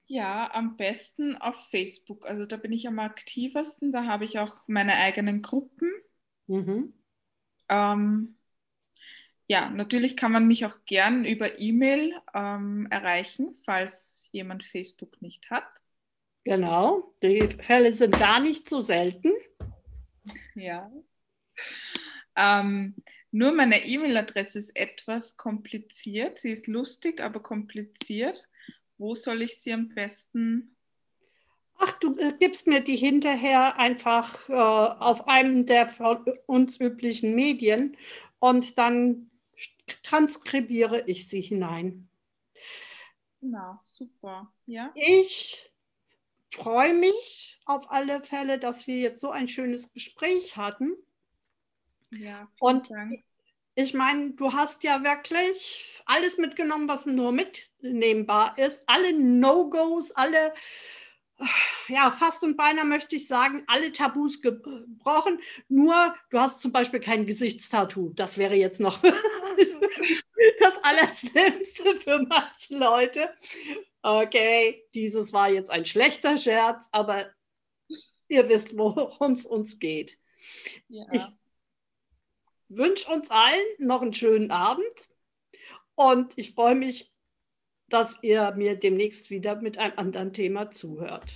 Ja, 0.05 0.53
am 0.53 0.77
besten 0.77 1.35
auf 1.37 1.55
Facebook. 1.69 2.27
Also 2.27 2.45
da 2.45 2.57
bin 2.57 2.71
ich 2.71 2.87
am 2.87 2.99
aktivsten. 2.99 3.91
Da 3.91 4.05
habe 4.05 4.25
ich 4.25 4.37
auch 4.37 4.67
meine 4.67 4.93
eigenen 4.95 5.41
Gruppen. 5.41 5.91
Mhm. 6.45 6.93
Ähm, 7.69 8.35
ja, 9.47 9.69
natürlich 9.69 10.15
kann 10.15 10.31
man 10.31 10.47
mich 10.47 10.65
auch 10.65 10.85
gern 10.85 11.25
über 11.25 11.59
E-Mail 11.59 12.13
ähm, 12.33 12.87
erreichen, 12.91 13.55
falls 13.65 14.27
jemand 14.31 14.63
Facebook 14.63 15.21
nicht 15.21 15.49
hat. 15.49 15.67
Genau, 16.43 17.13
die 17.21 17.47
Fälle 17.47 17.93
sind 17.93 18.17
gar 18.17 18.39
nicht 18.39 18.69
so 18.69 18.81
selten. 18.81 19.31
Ja. 20.55 20.89
Ähm, 22.35 22.95
nur 23.31 23.51
meine 23.51 23.85
E-Mail-Adresse 23.85 24.59
ist 24.59 24.75
etwas 24.75 25.37
kompliziert. 25.37 26.39
Sie 26.39 26.51
ist 26.51 26.67
lustig, 26.67 27.21
aber 27.21 27.41
kompliziert. 27.41 28.47
Wo 28.97 29.15
soll 29.15 29.41
ich 29.41 29.59
sie 29.59 29.73
am 29.73 29.89
besten 29.89 30.75
Ach, 31.79 31.93
du 31.99 32.13
äh, 32.17 32.33
gibst 32.37 32.67
mir 32.67 32.81
die 32.81 32.97
hinterher 32.97 33.79
einfach 33.79 34.49
äh, 34.49 34.53
auf 34.53 35.27
einem 35.27 35.65
der 35.65 35.89
von 35.89 36.25
uns 36.45 36.79
üblichen 36.79 37.33
Medien 37.35 37.97
und 38.39 38.77
dann 38.77 39.31
transkribiere 40.03 41.03
ich 41.07 41.27
sie 41.27 41.41
hinein. 41.41 42.09
Na, 43.41 43.79
super. 43.81 44.51
Ja. 44.65 44.91
Ich 44.95 45.71
freue 46.53 46.93
mich 46.93 47.59
auf 47.65 47.89
alle 47.89 48.21
Fälle, 48.23 48.59
dass 48.59 48.85
wir 48.85 48.97
jetzt 48.97 49.21
so 49.21 49.31
ein 49.31 49.47
schönes 49.47 49.93
Gespräch 49.93 50.57
hatten. 50.57 50.95
Ja, 52.11 52.49
und 52.59 52.89
Dank. 52.89 53.23
ich 53.75 53.93
meine, 53.93 54.31
du 54.31 54.51
hast 54.51 54.83
ja 54.83 55.03
wirklich 55.03 56.01
alles 56.05 56.37
mitgenommen, 56.37 56.89
was 56.89 57.05
nur 57.05 57.31
mitnehmbar 57.31 58.57
ist. 58.57 58.83
Alle 58.87 59.13
No-Gos, 59.13 60.11
alle 60.11 60.53
ja, 61.87 62.11
fast 62.11 62.43
und 62.43 62.57
beinahe 62.57 62.85
möchte 62.85 63.15
ich 63.15 63.27
sagen, 63.27 63.63
alle 63.67 63.91
Tabus 63.91 64.41
gebrochen. 64.41 65.39
Nur, 65.67 66.13
du 66.29 66.39
hast 66.39 66.61
zum 66.61 66.71
Beispiel 66.71 66.99
kein 66.99 67.25
Gesichtstattoo. 67.25 68.11
Das 68.15 68.37
wäre 68.37 68.55
jetzt 68.55 68.79
noch 68.79 69.01
das 70.59 70.83
Allerschlimmste 70.83 71.95
für 71.97 72.19
manche 72.27 72.77
Leute. 72.77 73.33
Okay, 74.01 74.85
dieses 74.93 75.33
war 75.33 75.49
jetzt 75.49 75.71
ein 75.71 75.85
schlechter 75.85 76.37
Scherz, 76.37 76.89
aber 76.91 77.27
ihr 78.27 78.47
wisst, 78.49 78.77
worum 78.77 79.33
es 79.33 79.45
uns 79.45 79.79
geht. 79.79 80.19
Ja. 80.87 81.05
Ich 81.11 81.23
wünsche 82.69 83.09
uns 83.09 83.29
allen 83.31 83.65
noch 83.77 84.01
einen 84.01 84.13
schönen 84.13 84.51
Abend 84.51 84.85
und 85.95 86.33
ich 86.37 86.53
freue 86.53 86.75
mich 86.75 87.11
dass 87.89 88.21
ihr 88.21 88.53
mir 88.55 88.75
demnächst 88.75 89.29
wieder 89.29 89.55
mit 89.55 89.77
einem 89.77 89.97
anderen 89.97 90.33
Thema 90.33 90.71
zuhört. 90.71 91.25